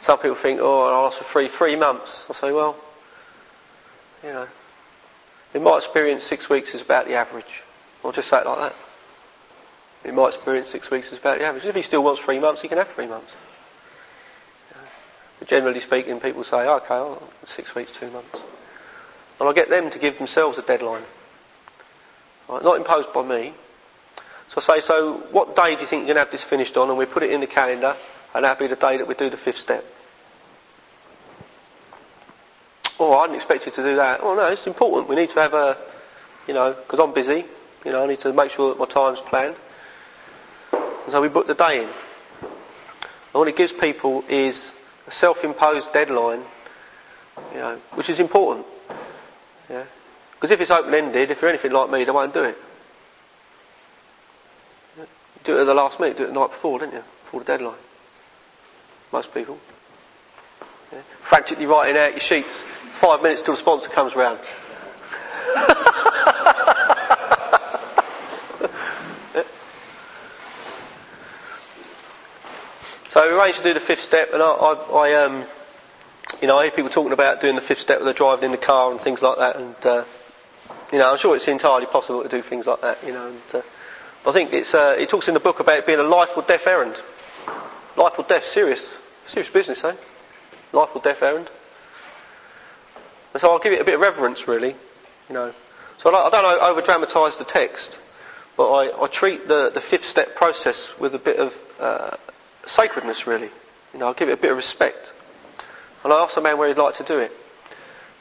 [0.00, 2.24] Some people think, oh, I'll ask for three, three months.
[2.30, 2.76] I say, well,
[4.24, 4.48] you know,
[5.52, 7.62] in my experience, six weeks is about the average.
[8.02, 8.74] I'll just say it like that.
[10.06, 11.64] In my experience, six weeks is about the average.
[11.64, 13.32] If he still wants three months, he can have three months.
[15.40, 18.38] But generally speaking, people say, oh, okay, oh, six weeks, two months.
[19.40, 21.02] And I get them to give themselves a deadline.
[22.48, 23.52] Right, not imposed by me.
[24.48, 26.76] So I say, so what day do you think you're going to have this finished
[26.76, 26.88] on?
[26.88, 27.96] And we put it in the calendar,
[28.32, 29.84] and that'll be the day that we do the fifth step.
[33.00, 34.20] Oh, I didn't expect you to do that.
[34.22, 35.08] Oh no, it's important.
[35.08, 35.76] We need to have a,
[36.46, 37.44] you know, because I'm busy.
[37.84, 39.56] You know, I need to make sure that my time's planned.
[41.06, 41.88] And so we book the day in.
[41.88, 41.94] And
[43.32, 44.72] what it gives people is
[45.06, 46.42] a self-imposed deadline,
[47.52, 48.66] you know, which is important.
[49.70, 49.84] Yeah.
[50.32, 52.58] Because if it's open-ended, if you're anything like me, they won't do it.
[55.44, 57.04] Do it at the last minute, do it the night before, don't you?
[57.24, 57.78] Before the deadline.
[59.12, 59.60] Most people.
[60.92, 61.02] Yeah.
[61.22, 62.64] Frantically writing out your sheets
[63.00, 64.40] five minutes till the sponsor comes round.
[73.16, 75.46] So we arranged to do the fifth step, and I, I, I um,
[76.42, 78.50] you know, I hear people talking about doing the fifth step when they're driving in
[78.50, 80.04] the car and things like that, and uh,
[80.92, 83.28] you know, I'm sure it's entirely possible to do things like that, you know.
[83.28, 83.62] And, uh,
[84.26, 86.42] I think it's, uh, it talks in the book about it being a life or
[86.42, 87.00] death errand.
[87.96, 88.90] Life or death, serious,
[89.28, 89.94] serious business, eh?
[90.72, 91.48] Life or death errand.
[93.32, 94.76] And so I'll give it a bit of reverence, really,
[95.30, 95.54] you know.
[96.02, 97.98] So I don't over dramatise the text,
[98.58, 102.18] but I, I treat the, the fifth step process with a bit of uh,
[102.66, 103.50] sacredness, really.
[103.92, 105.12] You know, I give it a bit of respect.
[106.04, 107.32] And I ask the man where he'd like to do it.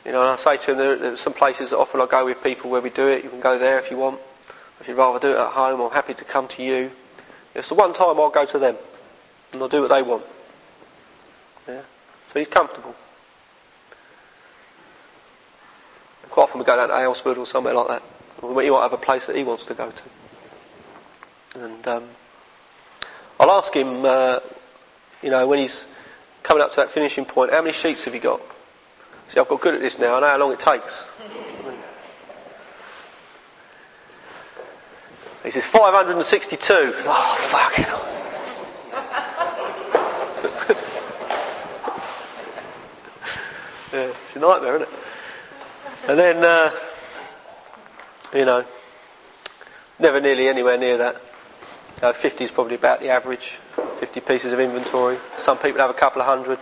[0.06, 2.26] You know, and I say to him, there, are some places that often I go
[2.26, 3.24] with people where we do it.
[3.24, 4.20] You can go there if you want.
[4.80, 6.92] If you'd rather do it at home, I'm happy to come to you.
[7.56, 8.76] It's the one time I'll go to them.
[9.52, 10.24] And I'll do what they want.
[11.68, 11.82] Yeah?
[12.32, 12.96] So he's comfortable.
[16.22, 18.04] And quite often we go down to Aylesford or somewhere like that.
[18.42, 21.62] Or he might have a place that he wants to go to.
[21.64, 22.04] And um,
[23.40, 24.40] I'll ask him, uh,
[25.22, 25.86] you know, when he's
[26.44, 28.42] coming up to that finishing point, how many sheets have you got?
[29.30, 30.16] See, I've got good at this now.
[30.16, 31.04] I know how long it takes.
[35.44, 36.74] He says 562.
[36.74, 37.86] Oh, fucking
[43.94, 44.90] yeah, it's a nightmare, isn't it?
[46.08, 46.72] And then, uh,
[48.34, 48.66] you know,
[50.00, 51.22] never nearly anywhere near that.
[52.02, 53.54] Uh, 50 is probably about the average.
[54.00, 55.18] 50 pieces of inventory.
[55.44, 56.60] Some people have a couple of hundred.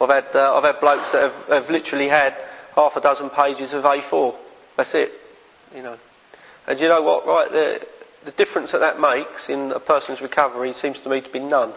[0.00, 2.34] I've had uh, I've had blokes that have, have literally had
[2.74, 4.34] half a dozen pages of A4.
[4.76, 5.12] That's it.
[5.74, 5.98] You know.
[6.66, 7.26] And you know what?
[7.26, 7.86] Right, the
[8.24, 11.72] the difference that that makes in a person's recovery seems to me to be none.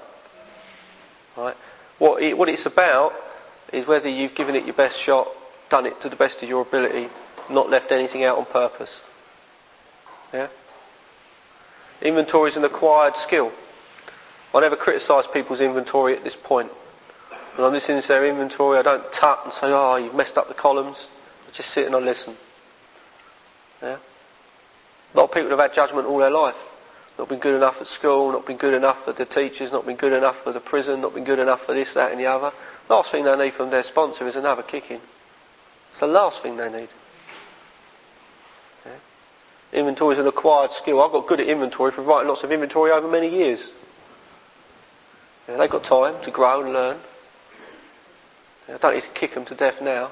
[1.38, 1.56] Right.
[2.00, 3.14] What it, what it's about
[3.72, 5.28] is whether you've given it your best shot,
[5.70, 7.10] done it to the best of your ability,
[7.50, 9.00] not left anything out on purpose.
[10.34, 10.48] Yeah.
[12.04, 13.52] Inventory is an acquired skill.
[14.54, 16.70] I never criticise people's inventory at this point.
[17.56, 20.50] When I'm listening to their inventory, I don't tut and say, oh, you've messed up
[20.50, 21.08] the columns.
[21.48, 22.36] I just sit and I listen.
[23.82, 23.98] Yeah?
[25.14, 26.56] A lot of people have had judgment all their life.
[27.18, 29.96] Not been good enough at school, not been good enough for the teachers, not been
[29.96, 32.52] good enough for the prison, not been good enough for this, that and the other.
[32.90, 35.00] Last thing they need from their sponsor is another kicking.
[35.92, 36.90] It's the last thing they need.
[39.74, 41.02] Inventory is an acquired skill.
[41.02, 43.72] I've got good at inventory for writing lots of inventory over many years.
[45.48, 46.98] Yeah, they've got time to grow and learn.
[48.70, 50.12] I don't need to kick them to death now.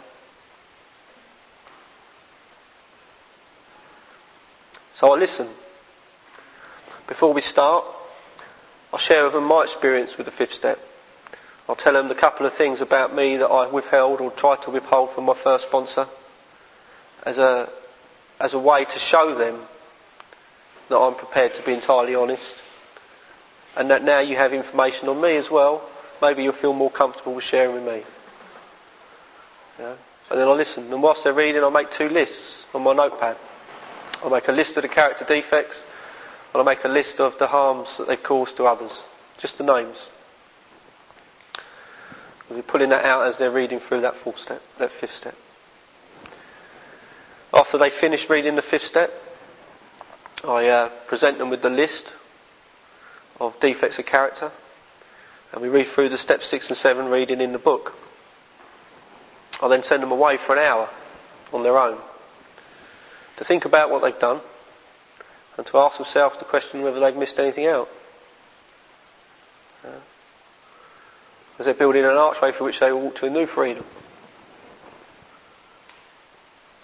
[4.96, 5.48] So I listen.
[7.08, 7.86] Before we start,
[8.92, 10.80] I'll share with them my experience with the fifth step.
[11.70, 14.72] I'll tell them the couple of things about me that I withheld or tried to
[14.72, 16.08] withhold from my first sponsor
[17.24, 17.70] as a
[18.42, 19.60] as a way to show them
[20.90, 22.56] that I'm prepared to be entirely honest
[23.78, 25.82] and that now you have information on me as well,
[26.22, 28.04] maybe you'll feel more comfortable with sharing with me.
[29.80, 29.94] Yeah?
[30.30, 30.92] And then I listen.
[30.92, 33.38] And whilst they're reading, I make two lists on my notepad.
[34.24, 35.84] I'll make a list of the character defects,
[36.54, 39.04] and I'll make a list of the harms that they've caused to others.
[39.38, 40.08] Just the names.
[42.50, 45.36] We'll be pulling that out as they're reading through that fourth step, that fifth step.
[47.72, 49.14] After they finish reading the fifth step,
[50.44, 52.12] I uh, present them with the list
[53.40, 54.52] of defects of character,
[55.54, 57.98] and we read through the steps six and seven reading in the book.
[59.62, 60.90] I then send them away for an hour
[61.54, 61.98] on their own
[63.38, 64.42] to think about what they've done
[65.56, 67.88] and to ask themselves the question whether they've missed anything out.
[69.86, 69.92] Uh,
[71.54, 73.86] Because they're building an archway through which they walk to a new freedom.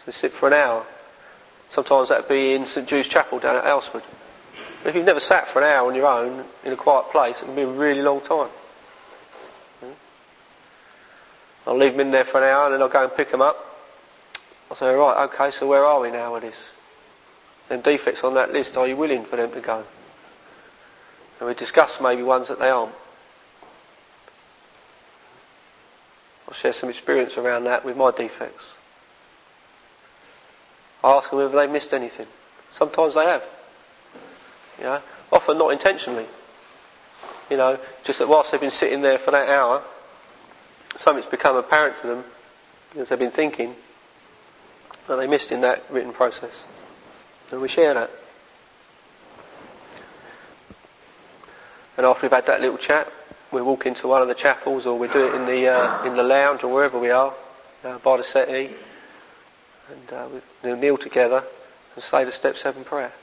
[0.10, 0.86] Sit for an hour.
[1.70, 4.03] Sometimes that'd be in St Jude's Chapel down at Aylesford.
[4.86, 7.45] If you've never sat for an hour on your own in a quiet place, it
[7.45, 8.47] can be a really long time.
[9.82, 9.91] Hmm?
[11.66, 13.41] I'll leave them in there for an hour and then I'll go and pick them
[13.41, 13.66] up.
[14.72, 16.58] I'll say, right, okay, so where are we now with this?
[17.68, 19.84] Them defects on that list, are you willing for them to go?
[21.39, 22.93] And we discuss maybe ones that they aren't.
[26.47, 28.64] I'll share some experience around that with my defects.
[31.08, 32.28] Ask them if they've missed anything.
[32.74, 33.43] Sometimes they have.
[34.82, 35.01] Know,
[35.32, 36.26] often not intentionally.
[37.49, 39.82] You know, just that whilst they've been sitting there for that hour,
[40.97, 42.24] something's become apparent to them
[42.91, 43.74] because they've been thinking
[45.08, 46.66] that they missed in that written process.
[47.51, 48.12] And we share that.
[51.95, 53.12] And after we've had that little chat,
[53.51, 56.18] we walk into one of the chapels or we do it in the, uh, in
[56.18, 57.34] the lounge or wherever we are,
[57.86, 58.76] uh, by the settee.
[59.90, 60.28] And uh,
[60.64, 61.44] we kneel together
[61.96, 63.14] and say the step seven prayer.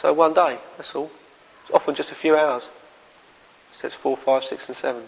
[0.00, 1.10] So one day, that's all.
[1.62, 2.66] It's often just a few hours.
[3.76, 5.04] Steps four, five, six and seven.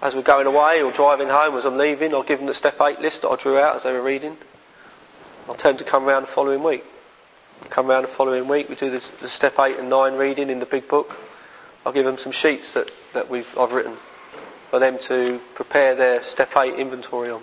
[0.00, 2.80] As we're going away or driving home, as I'm leaving, I'll give them the step
[2.80, 4.38] eight list that I drew out as they were reading.
[5.48, 6.84] I'll tell them to come around the following week.
[7.68, 10.60] Come around the following week, we do the, the step eight and nine reading in
[10.60, 11.18] the big book.
[11.84, 13.96] I'll give them some sheets that, that we've, I've written
[14.70, 17.42] for them to prepare their step eight inventory on.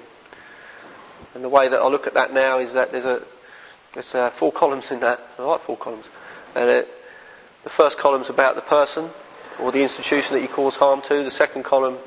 [1.35, 3.21] And the way that I look at that now is that there's a
[3.93, 5.19] there's uh, four columns in that.
[5.39, 6.05] I like four columns.
[6.55, 6.87] And it,
[7.63, 9.09] the first column's about the person
[9.59, 11.23] or the institution that you cause harm to.
[11.23, 11.97] The second column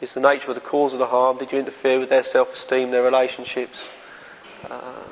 [0.00, 1.38] is the nature of the cause of the harm.
[1.38, 3.78] Did you interfere with their self-esteem, their relationships,
[4.70, 5.02] uh,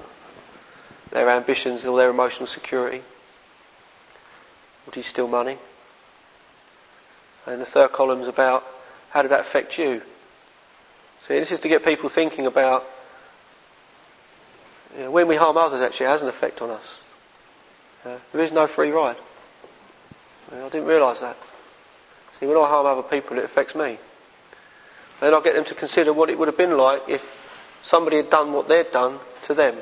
[1.10, 3.02] their ambitions or their emotional security?
[4.86, 5.58] Or did you steal money?
[7.46, 8.64] And the third column is about
[9.10, 10.02] how did that affect you?
[11.26, 12.86] See, this is to get people thinking about
[14.96, 16.84] you know, when we harm others, actually, has an effect on us.
[18.04, 19.16] There is no free ride.
[20.50, 21.36] I didn't realise that.
[22.40, 23.98] See, when I harm other people, it affects me.
[25.20, 27.22] Then I get them to consider what it would have been like if
[27.82, 29.76] somebody had done what they'd done to them.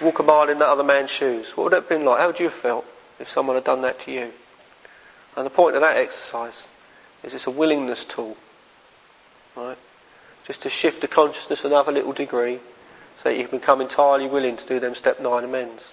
[0.00, 1.56] Walk a mile in that other man's shoes.
[1.56, 2.20] What would it have been like?
[2.20, 2.84] How would you have felt
[3.18, 4.32] if someone had done that to you?
[5.36, 6.62] And the point of that exercise
[7.22, 8.36] is it's a willingness tool.
[9.56, 9.78] Right?
[10.46, 12.58] Just to shift the consciousness another little degree
[13.22, 15.92] so that you can become entirely willing to do them step nine amends.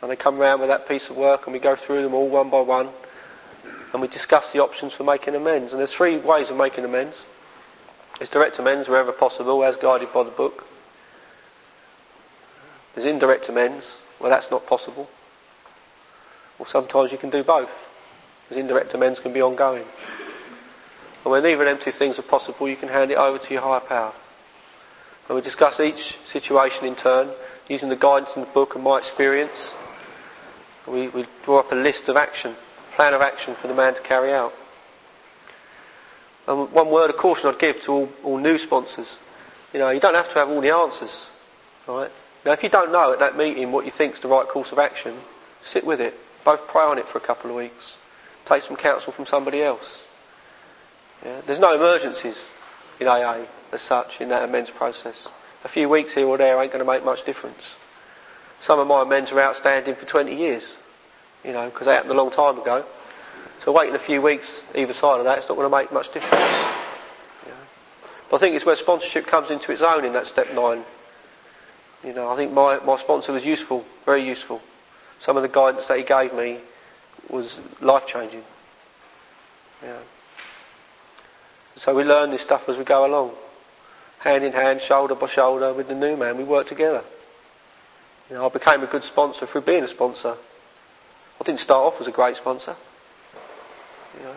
[0.00, 2.28] And they come round with that piece of work and we go through them all
[2.28, 2.90] one by one
[3.92, 5.72] and we discuss the options for making amends.
[5.72, 7.24] And there's three ways of making amends.
[8.18, 10.66] There's direct amends wherever possible as guided by the book.
[12.94, 15.08] There's indirect amends where that's not possible.
[16.58, 17.70] Or sometimes you can do both.
[18.44, 19.84] Because indirect amends can be ongoing.
[21.26, 23.80] And when them two things are possible, you can hand it over to your higher
[23.80, 24.12] power.
[25.26, 27.30] And we discuss each situation in turn,
[27.68, 29.74] using the guidance in the book and my experience.
[30.86, 32.54] We, we draw up a list of action,
[32.94, 34.54] plan of action for the man to carry out.
[36.46, 39.16] And one word of caution I'd give to all, all new sponsors.
[39.72, 41.28] You know, you don't have to have all the answers.
[41.88, 42.12] Right?
[42.44, 44.70] Now if you don't know at that meeting what you think is the right course
[44.70, 45.16] of action,
[45.64, 46.16] sit with it.
[46.44, 47.96] Both pray on it for a couple of weeks.
[48.44, 50.02] Take some counsel from somebody else.
[51.24, 51.40] Yeah?
[51.46, 52.36] There's no emergencies
[53.00, 55.28] in AA as such in that amends process.
[55.64, 57.62] A few weeks here or there ain't going to make much difference.
[58.60, 60.76] Some of my amends are outstanding for 20 years,
[61.44, 62.84] you know, because they happened a long time ago.
[63.64, 66.12] So waiting a few weeks either side of that, it's not going to make much
[66.12, 66.66] difference.
[68.30, 70.84] But I think it's where sponsorship comes into its own in that step nine.
[72.04, 74.60] You know, I think my, my sponsor was useful, very useful.
[75.20, 76.58] Some of the guidance that he gave me
[77.28, 78.44] was life changing.
[81.76, 83.32] So we learn this stuff as we go along.
[84.18, 86.38] Hand in hand, shoulder by shoulder with the new man.
[86.38, 87.04] We work together.
[88.30, 90.36] You know, I became a good sponsor through being a sponsor.
[91.40, 92.76] I didn't start off as a great sponsor.
[94.16, 94.34] You know,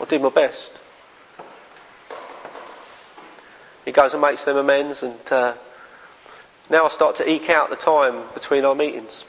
[0.00, 0.70] I did my best.
[3.84, 5.54] He goes and makes them amends and uh,
[6.70, 9.24] now I start to eke out the time between our meetings.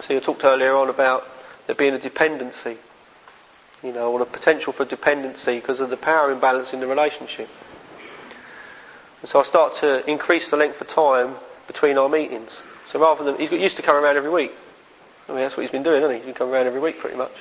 [0.00, 1.26] See, I talked earlier on about
[1.66, 2.78] there being a dependency
[3.82, 7.48] you know, or the potential for dependency because of the power imbalance in the relationship.
[9.20, 11.34] And so I start to increase the length of time
[11.66, 12.62] between our meetings.
[12.90, 14.52] So rather than, he's got used to coming around every week.
[15.28, 16.18] I mean, that's what he's been doing, hasn't he?
[16.18, 17.32] He's been coming around every week pretty much.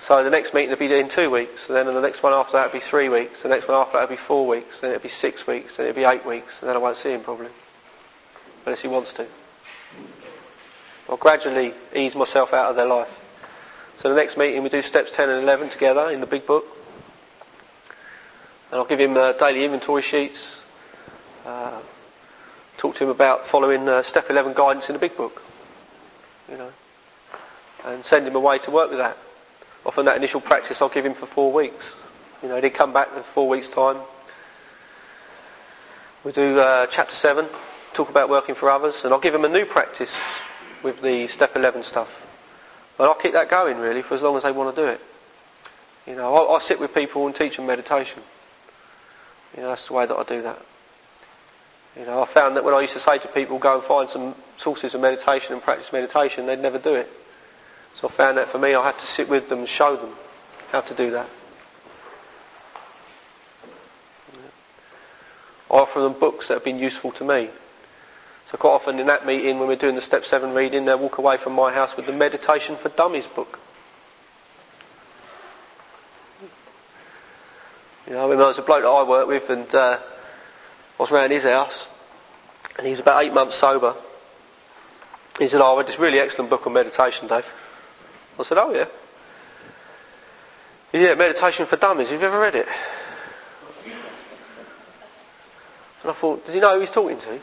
[0.00, 2.52] So the next meeting will be in two weeks, and then the next one after
[2.52, 4.90] that will be three weeks, the next one after that will be four weeks, then
[4.92, 7.20] it'll be six weeks, then it'll be eight weeks, and then I won't see him
[7.20, 7.50] probably.
[8.64, 9.26] Unless he wants to.
[11.08, 13.10] I'll gradually ease myself out of their life.
[14.02, 16.64] So the next meeting we do steps 10 and 11 together in the big book.
[18.70, 20.62] And I'll give him uh, daily inventory sheets.
[21.44, 21.80] Uh,
[22.78, 25.42] talk to him about following uh, step 11 guidance in the big book.
[26.50, 26.72] You know.
[27.84, 29.18] And send him away to work with that.
[29.84, 31.84] Often that initial practice I'll give him for four weeks.
[32.42, 33.98] You know, he'd come back in four weeks' time.
[36.24, 37.46] We do uh, chapter 7,
[37.92, 40.14] talk about working for others, and I'll give him a new practice
[40.82, 42.08] with the step 11 stuff.
[43.00, 45.00] And I'll keep that going really for as long as they want to do it.
[46.06, 48.20] You know, I, I sit with people and teach them meditation.
[49.56, 50.60] You know, that's the way that I do that.
[51.98, 54.10] You know, I found that when I used to say to people, go and find
[54.10, 57.08] some sources of meditation and practice meditation, they'd never do it.
[57.94, 60.14] So I found that for me, I had to sit with them and show them
[60.70, 61.28] how to do that.
[65.70, 67.48] I offer them books that have been useful to me.
[68.50, 71.18] So quite often in that meeting, when we're doing the Step 7 reading, they'll walk
[71.18, 73.60] away from my house with the Meditation for Dummies book.
[78.06, 80.00] You know, I remember there was a bloke that I worked with and uh,
[80.98, 81.86] I was around his house
[82.76, 83.94] and he was about eight months sober.
[85.38, 87.46] He said, oh, I read this really excellent book on meditation, Dave.
[88.36, 88.86] I said, oh yeah.
[90.92, 92.08] Yeah, Meditation for Dummies.
[92.08, 92.66] Have you ever read it?
[96.02, 97.40] And I thought, does he know who he's talking to?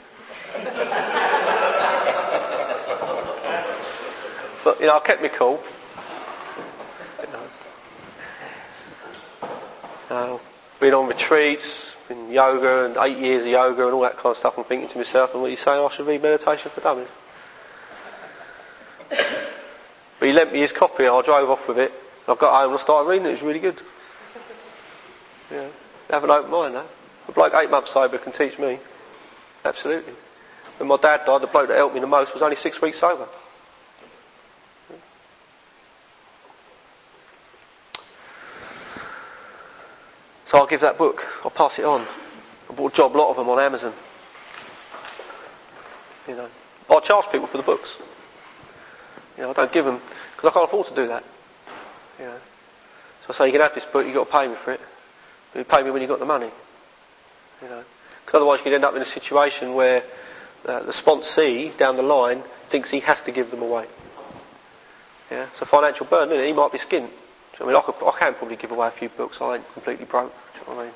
[4.67, 5.63] But, you know, I kept me cool.
[7.21, 7.27] You
[10.09, 10.41] know,
[10.81, 14.35] been on retreats, been yoga and eight years of yoga and all that kind of
[14.35, 14.57] stuff.
[14.57, 15.81] I'm thinking to myself, and what you saying?
[15.81, 17.07] I should read Meditation for Dummies.
[19.09, 21.93] But he lent me his copy and I drove off with it.
[22.27, 23.29] I got home and I started reading it.
[23.29, 23.81] It was really good.
[25.49, 25.69] Yeah.
[26.09, 26.87] Have an open mind, though.
[27.29, 28.79] A bloke eight months sober can teach me.
[29.63, 30.13] Absolutely.
[30.77, 32.99] When my dad died, the bloke that helped me the most was only six weeks
[32.99, 33.29] sober.
[40.47, 41.25] So I'll give that book.
[41.43, 42.07] I'll pass it on.
[42.69, 43.93] I bought a job lot of them on Amazon.
[46.27, 46.49] You know,
[46.89, 47.97] I charge people for the books.
[49.37, 50.01] You know, I don't give them
[50.35, 51.23] because I can't afford to do that.
[52.19, 52.37] You know,
[53.25, 54.05] so I say you can have this book.
[54.05, 54.81] You've got to pay me for it.
[55.51, 56.49] But you pay me when you've got the money.
[57.61, 57.83] You know,
[58.25, 60.03] because otherwise you could end up in a situation where
[60.65, 63.85] uh, the sponsee down the line thinks he has to give them away.
[65.29, 66.41] Yeah, it's a financial burden?
[66.45, 67.09] He might be skint.
[67.59, 69.37] I mean, I, could, I can probably give away a few books.
[69.41, 70.33] I ain't completely broke.
[70.67, 70.91] I mean?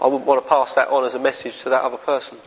[0.00, 2.38] I wouldn't want to pass that on as a message to that other person.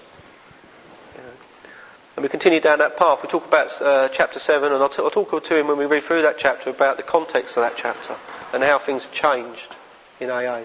[2.16, 3.20] And we continue down that path.
[3.24, 5.86] We talk about uh, chapter 7, and I'll, t- I'll talk to him when we
[5.86, 8.16] read through that chapter about the context of that chapter
[8.54, 9.76] and how things have changed
[10.20, 10.64] in AA.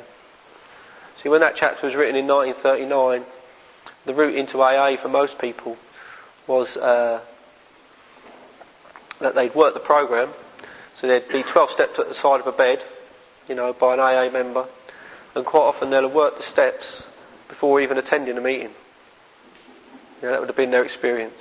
[1.23, 3.25] See, when that chapter was written in 1939,
[4.05, 5.77] the route into AA for most people
[6.47, 7.21] was uh,
[9.21, 10.31] that they'd worked the program,
[10.97, 12.83] so there'd be 12 steps at the side of a bed,
[13.49, 14.67] you know, by an AA member,
[15.35, 17.05] and quite often they'll have worked the steps
[17.49, 18.71] before even attending a meeting.
[20.21, 21.41] You know, that would have been their experience.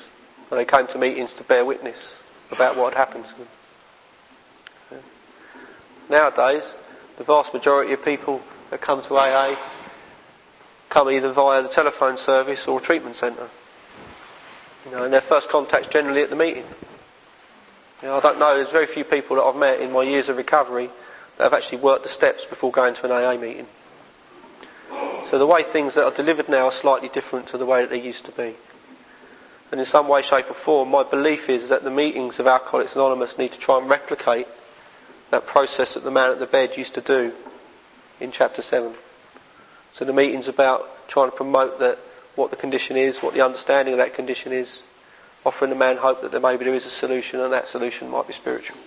[0.51, 2.15] And they came to meetings to bear witness
[2.51, 3.47] about what had happened to them.
[4.91, 4.97] Yeah.
[6.09, 6.73] Nowadays,
[7.17, 9.55] the vast majority of people that come to AA
[10.89, 13.49] come either via the telephone service or treatment centre.
[14.85, 16.65] You know, and their first contact's generally at the meeting.
[18.01, 20.27] You know, I don't know, there's very few people that I've met in my years
[20.27, 20.89] of recovery
[21.37, 23.67] that have actually worked the steps before going to an AA meeting.
[25.29, 27.89] So the way things that are delivered now are slightly different to the way that
[27.89, 28.55] they used to be.
[29.71, 32.95] And in some way, shape or form, my belief is that the meetings of Alcoholics
[32.95, 34.47] Anonymous need to try and replicate
[35.31, 37.33] that process that the man at the bed used to do
[38.19, 38.93] in chapter 7.
[39.95, 41.97] So the meeting's about trying to promote that
[42.35, 44.83] what the condition is, what the understanding of that condition is,
[45.45, 48.27] offering the man hope that there maybe there is a solution and that solution might
[48.27, 48.77] be spiritual.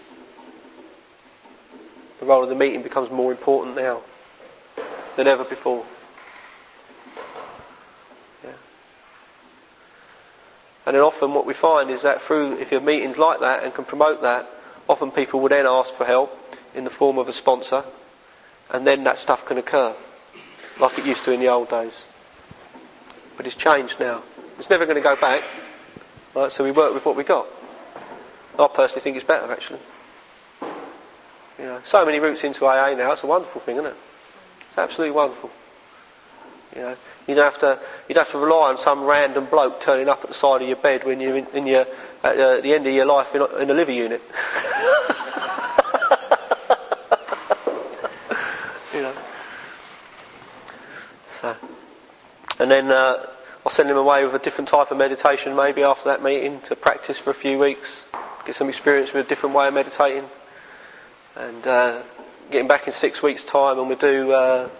[2.20, 4.02] The role of the meeting becomes more important now
[5.16, 5.84] than ever before.
[10.88, 13.74] And then often what we find is that through, if your meeting's like that and
[13.74, 14.48] can promote that,
[14.88, 17.84] often people will then ask for help in the form of a sponsor
[18.70, 19.94] and then that stuff can occur
[20.80, 21.92] like it used to in the old days.
[23.36, 24.22] But it's changed now.
[24.58, 25.42] It's never going to go back.
[26.38, 27.48] Right, so we work with what we got.
[28.60, 29.80] I personally think it's better actually.
[30.62, 33.96] You know, so many routes into AA now, it's a wonderful thing, isn't it?
[34.68, 35.50] It's absolutely wonderful.
[36.76, 39.80] You know, you don't have to you don't have to rely on some random bloke
[39.80, 41.84] turning up at the side of your bed when you're in, in your
[42.22, 44.22] at uh, the end of your life in, in a liver unit.
[48.94, 49.14] you know.
[51.40, 51.56] So,
[52.60, 53.26] and then uh,
[53.68, 56.74] I'll send them away with a different type of meditation maybe after that meeting to
[56.74, 58.02] practice for a few weeks,
[58.46, 60.24] get some experience with a different way of meditating,
[61.36, 62.02] and uh,
[62.50, 64.70] getting back in six weeks' time and we'll do uh,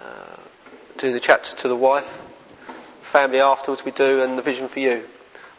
[0.00, 0.36] uh,
[0.98, 2.06] do the chapter to the wife,
[3.10, 5.04] family afterwards we do, and the vision for you.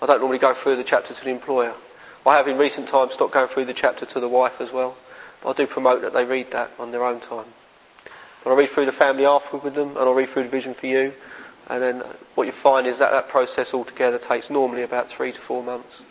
[0.01, 1.73] I don't normally go through the chapter to the employer.
[2.25, 4.95] I have in recent times stopped going through the chapter to the wife as well.
[5.41, 7.47] But I do promote that they read that on their own time.
[8.43, 10.73] But I read through the family afterwards with them, and I'll read through the vision
[10.73, 11.13] for you.
[11.67, 12.03] And then
[12.35, 16.01] what you find is that that process altogether takes normally about three to four months.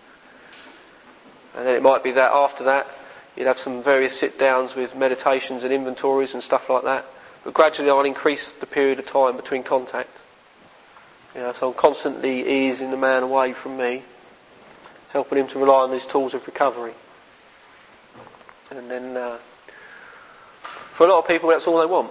[1.54, 2.86] And then it might be that after that,
[3.36, 7.04] you'd have some various sit-downs with meditations and inventories and stuff like that.
[7.44, 10.16] But gradually I'll increase the period of time between contact.
[11.34, 14.02] You know, so I'm constantly easing the man away from me,
[15.10, 16.94] helping him to rely on these tools of recovery.
[18.70, 19.38] And then, uh,
[20.94, 22.10] for a lot of people, that's all they want.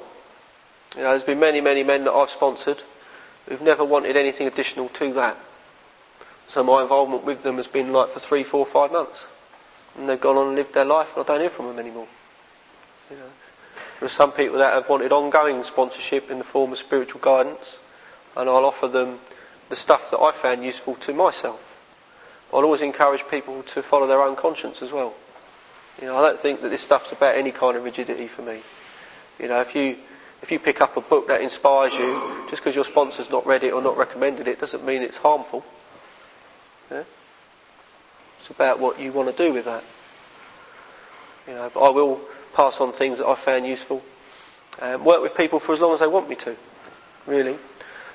[0.95, 2.81] You know, there's been many, many men that I've sponsored
[3.47, 5.37] who've never wanted anything additional to that.
[6.49, 9.19] So my involvement with them has been like for three, four, five months.
[9.97, 12.07] And they've gone on and lived their life and I don't hear from them anymore.
[13.09, 13.29] You know.
[13.99, 17.77] There are some people that have wanted ongoing sponsorship in the form of spiritual guidance
[18.35, 19.19] and I'll offer them
[19.69, 21.61] the stuff that I found useful to myself.
[22.53, 25.13] I'll always encourage people to follow their own conscience as well.
[26.01, 28.61] You know, I don't think that this stuff's about any kind of rigidity for me.
[29.39, 29.97] You know, if you
[30.41, 33.63] if you pick up a book that inspires you, just because your sponsor's not read
[33.63, 35.63] it or not recommended it, doesn't mean it's harmful.
[36.89, 37.03] Yeah?
[38.39, 39.83] It's about what you want to do with that.
[41.47, 42.21] You know, I will
[42.53, 44.01] pass on things that I found useful.
[44.81, 46.55] and work with people for as long as they want me to,
[47.27, 47.57] really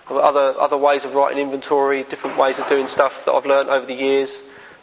[0.09, 3.87] other other ways of writing inventory, different ways of doing stuff that I've learned over
[3.87, 4.43] the years,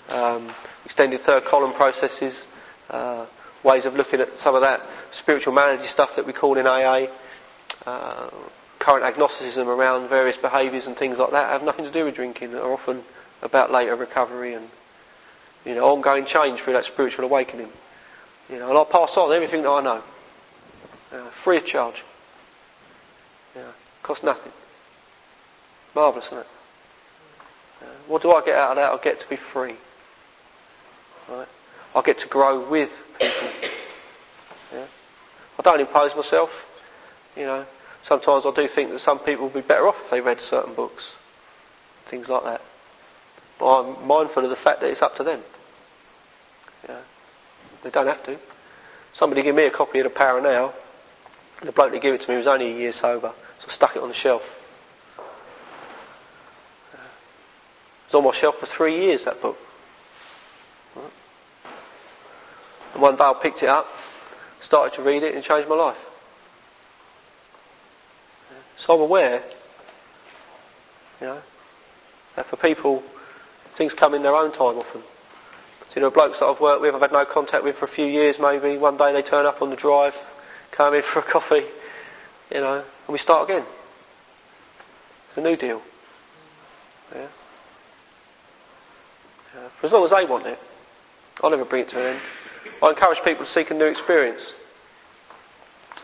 [0.10, 0.54] um,
[0.86, 2.44] extended third column processes,
[2.90, 3.26] uh,
[3.64, 4.82] ways of looking at some of that
[5.12, 7.08] spiritual malady stuff that we call in AA,
[7.86, 8.30] uh,
[8.80, 12.52] current agnosticism around various behaviours and things like that have nothing to do with drinking.
[12.52, 13.04] They're often
[13.42, 14.70] about later recovery and
[15.66, 17.70] you know ongoing change through that spiritual awakening.
[18.50, 20.04] You know, and I'll pass on everything that I know,
[21.14, 22.04] uh, free of charge.
[23.56, 23.62] Know,
[24.02, 24.52] costs nothing.
[25.96, 26.48] Marvellous, isn't it?
[28.08, 28.92] what do I get out of that?
[28.92, 29.76] I get to be free.
[31.30, 31.48] Right?
[31.96, 33.48] I get to grow with people.
[34.74, 34.86] Yeah?
[35.60, 36.50] I don't impose myself.
[37.36, 37.66] You know,
[38.04, 40.74] sometimes I do think that some people would be better off if they read certain
[40.74, 41.14] books,
[42.08, 42.62] things like that.
[43.60, 45.42] But I'm mindful of the fact that it's up to them.
[46.88, 47.00] Yeah,
[47.84, 48.38] they don't have to.
[49.14, 50.74] Somebody give me a copy of The Power Now.
[51.62, 53.96] The bloke that gave it to me was only a year sober, so I stuck
[53.96, 54.44] it on the shelf.
[56.94, 57.00] It
[58.08, 59.58] was on my shelf for three years, that book.
[62.94, 63.88] And one day I picked it up,
[64.60, 65.98] started to read it and changed my life.
[68.78, 69.44] So I'm aware,
[71.22, 71.42] you know,
[72.36, 73.04] that for people,
[73.76, 75.02] things come in their own time often.
[75.96, 78.08] You know, blokes that I've worked with, I've had no contact with for a few
[78.08, 80.16] years maybe, one day they turn up on the drive,
[80.72, 81.66] come in for a coffee,
[82.52, 83.64] you know, and we start again.
[85.30, 85.82] It's a new deal.
[87.14, 87.28] Yeah
[89.84, 90.60] for as long as they want it.
[91.44, 92.22] I'll never bring it to an end.
[92.82, 94.54] I encourage people to seek a new experience.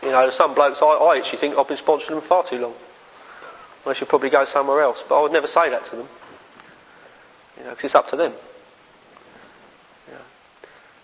[0.02, 2.74] You know, some blokes, I, I actually think I've been sponsoring them far too long.
[3.86, 5.02] I should probably go somewhere else.
[5.08, 6.08] But I would never say that to them.
[7.58, 8.32] You know, because it's up to them.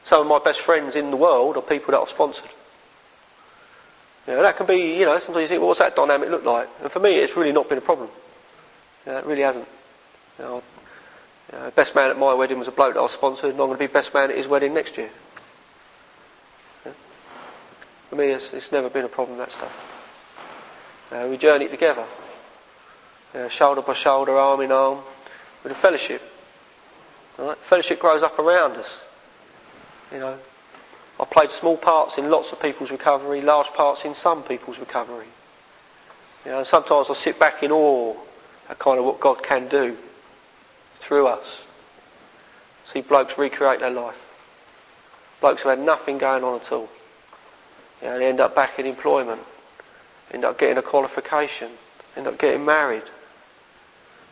[0.07, 2.49] Some of my best friends in the world are people that I've sponsored.
[4.29, 6.45] You know, that can be, you know, sometimes you think, well, what's that dynamic look
[6.45, 6.69] like?
[6.81, 8.09] And for me, it's really not been a problem.
[9.05, 9.67] It really hasn't.
[10.39, 10.63] You know,
[11.75, 13.79] best man at my wedding was a bloke that I sponsored, and I'm going to
[13.79, 15.11] be best man at his wedding next year.
[18.17, 19.73] For me, it's, it's, never been a problem, that stuff.
[21.13, 22.07] Uh, we journey together,
[23.35, 25.01] uh, shoulder by shoulder, arm in arm,
[25.63, 26.23] with a fellowship.
[27.37, 27.59] Right?
[27.69, 29.03] Fellowship grows up around us.
[30.11, 30.39] You know,
[31.21, 35.29] I played small parts in lots of people's recovery, large parts in some people's recovery.
[36.47, 38.17] You know, sometimes I sit back in awe
[38.71, 39.95] at kind of what God can do
[41.01, 41.61] through us.
[42.91, 44.17] See blokes recreate their life.
[45.43, 46.89] Blokes who had nothing going on at all.
[48.03, 49.43] You know, they end up back in employment.
[50.31, 51.73] End up getting a qualification.
[52.17, 53.05] End up getting married.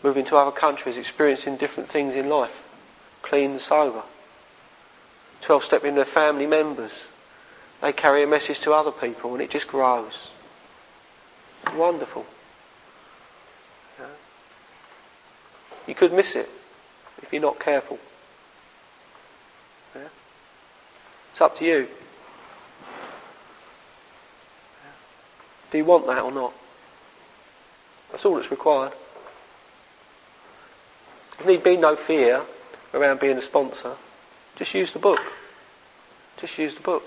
[0.02, 2.52] Moving to other countries, experiencing different things in life.
[3.22, 4.02] Clean and sober.
[5.40, 6.92] 12 step in their family members.
[7.80, 10.28] They carry a message to other people and it just grows.
[11.76, 12.26] Wonderful.
[15.86, 16.48] You could miss it
[17.22, 17.98] if you're not careful.
[19.94, 20.08] Yeah?
[21.32, 21.88] It's up to you.
[25.74, 26.54] Do you want that or not?
[28.12, 28.92] That's all that's required.
[31.36, 32.42] There need be no fear
[32.94, 33.96] around being a sponsor.
[34.54, 35.18] Just use the book.
[36.36, 37.02] Just use the book.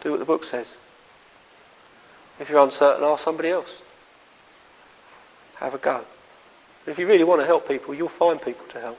[0.00, 0.68] Do what the book says.
[2.40, 3.68] If you're uncertain, ask somebody else.
[5.56, 6.02] Have a go.
[6.86, 8.98] If you really want to help people, you'll find people to help.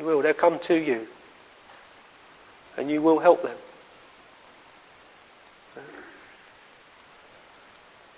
[0.00, 0.22] You will.
[0.22, 1.06] They'll come to you.
[2.76, 3.56] And you will help them.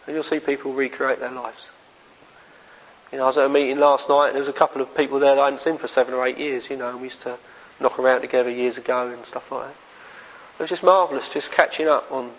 [0.06, 1.66] And you'll see people recreate their lives.
[3.12, 4.96] You know, I was at a meeting last night and there was a couple of
[4.96, 7.04] people there that I hadn't seen for seven or eight years, you know, and we
[7.04, 7.38] used to
[7.80, 9.76] knock around together years ago and stuff like that.
[10.58, 12.32] It was just marvellous, just catching up on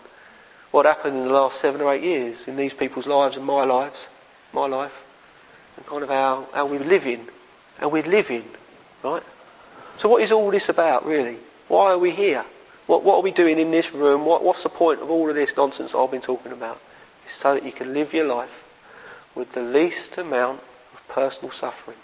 [0.72, 3.64] what happened in the last seven or eight years in these people's lives and my
[3.64, 4.08] lives,
[4.54, 4.94] my life,
[5.78, 7.28] and kind of how, how we're living,
[7.78, 8.44] how we're living,
[9.04, 9.24] right?
[9.98, 11.38] So what is all this about, really?
[11.68, 12.44] Why are we here?
[12.88, 14.26] What, what are we doing in this room?
[14.26, 16.80] What, what's the point of all of this nonsense I've been talking about?
[17.28, 18.64] It's so that you can live your life
[19.36, 20.62] with the least amount
[20.94, 21.98] of personal suffering.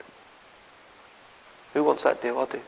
[1.73, 2.37] Who wants that deal?
[2.39, 2.61] I do.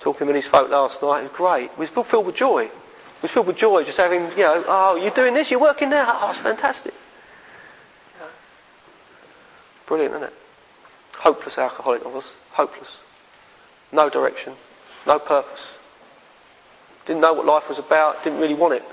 [0.00, 1.20] talking with these folk last night.
[1.20, 1.70] It was great.
[1.78, 2.64] We was filled with joy.
[2.64, 2.70] We
[3.22, 6.04] was filled with joy just having, you know, oh, you're doing this, you're working there.
[6.06, 6.92] Oh, it's fantastic.
[9.86, 10.34] Brilliant, isn't it?
[11.16, 12.24] Hopeless alcoholic I was.
[12.52, 12.96] Hopeless.
[13.92, 14.54] No direction.
[15.06, 15.68] No purpose.
[17.06, 18.24] Didn't know what life was about.
[18.24, 18.84] Didn't really want it.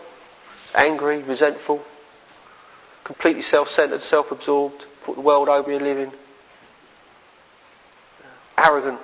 [0.75, 1.83] Angry, resentful.
[3.03, 4.85] Completely self-centered, self-absorbed.
[5.03, 6.11] Put the world over your living.
[8.57, 8.99] Arrogant.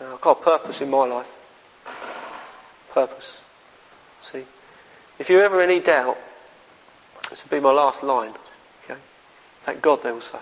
[0.00, 1.26] Uh, I've got a purpose in my life.
[2.92, 3.32] Purpose.
[4.32, 4.44] See?
[5.18, 6.18] If you're ever in any doubt,
[7.30, 8.34] this will be my last line.
[8.84, 9.00] Okay?
[9.64, 10.38] Thank God they will say.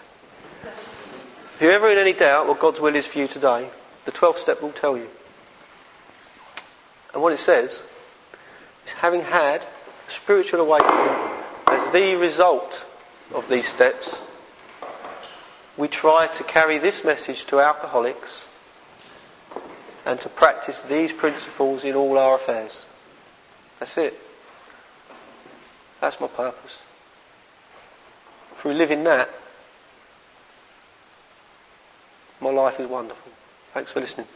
[1.54, 3.70] If you're ever in any doubt what God's will is for you today,
[4.04, 5.08] the 12th step will tell you.
[7.12, 7.70] And what it says
[8.92, 9.64] having had
[10.08, 11.34] spiritual awakening
[11.66, 12.84] as the result
[13.34, 14.18] of these steps,
[15.76, 18.44] we try to carry this message to alcoholics
[20.06, 22.84] and to practice these principles in all our affairs.
[23.80, 24.14] That's it.
[26.00, 26.78] That's my purpose.
[28.58, 29.30] Through living that,
[32.40, 33.32] my life is wonderful.
[33.72, 34.26] Thanks for listening.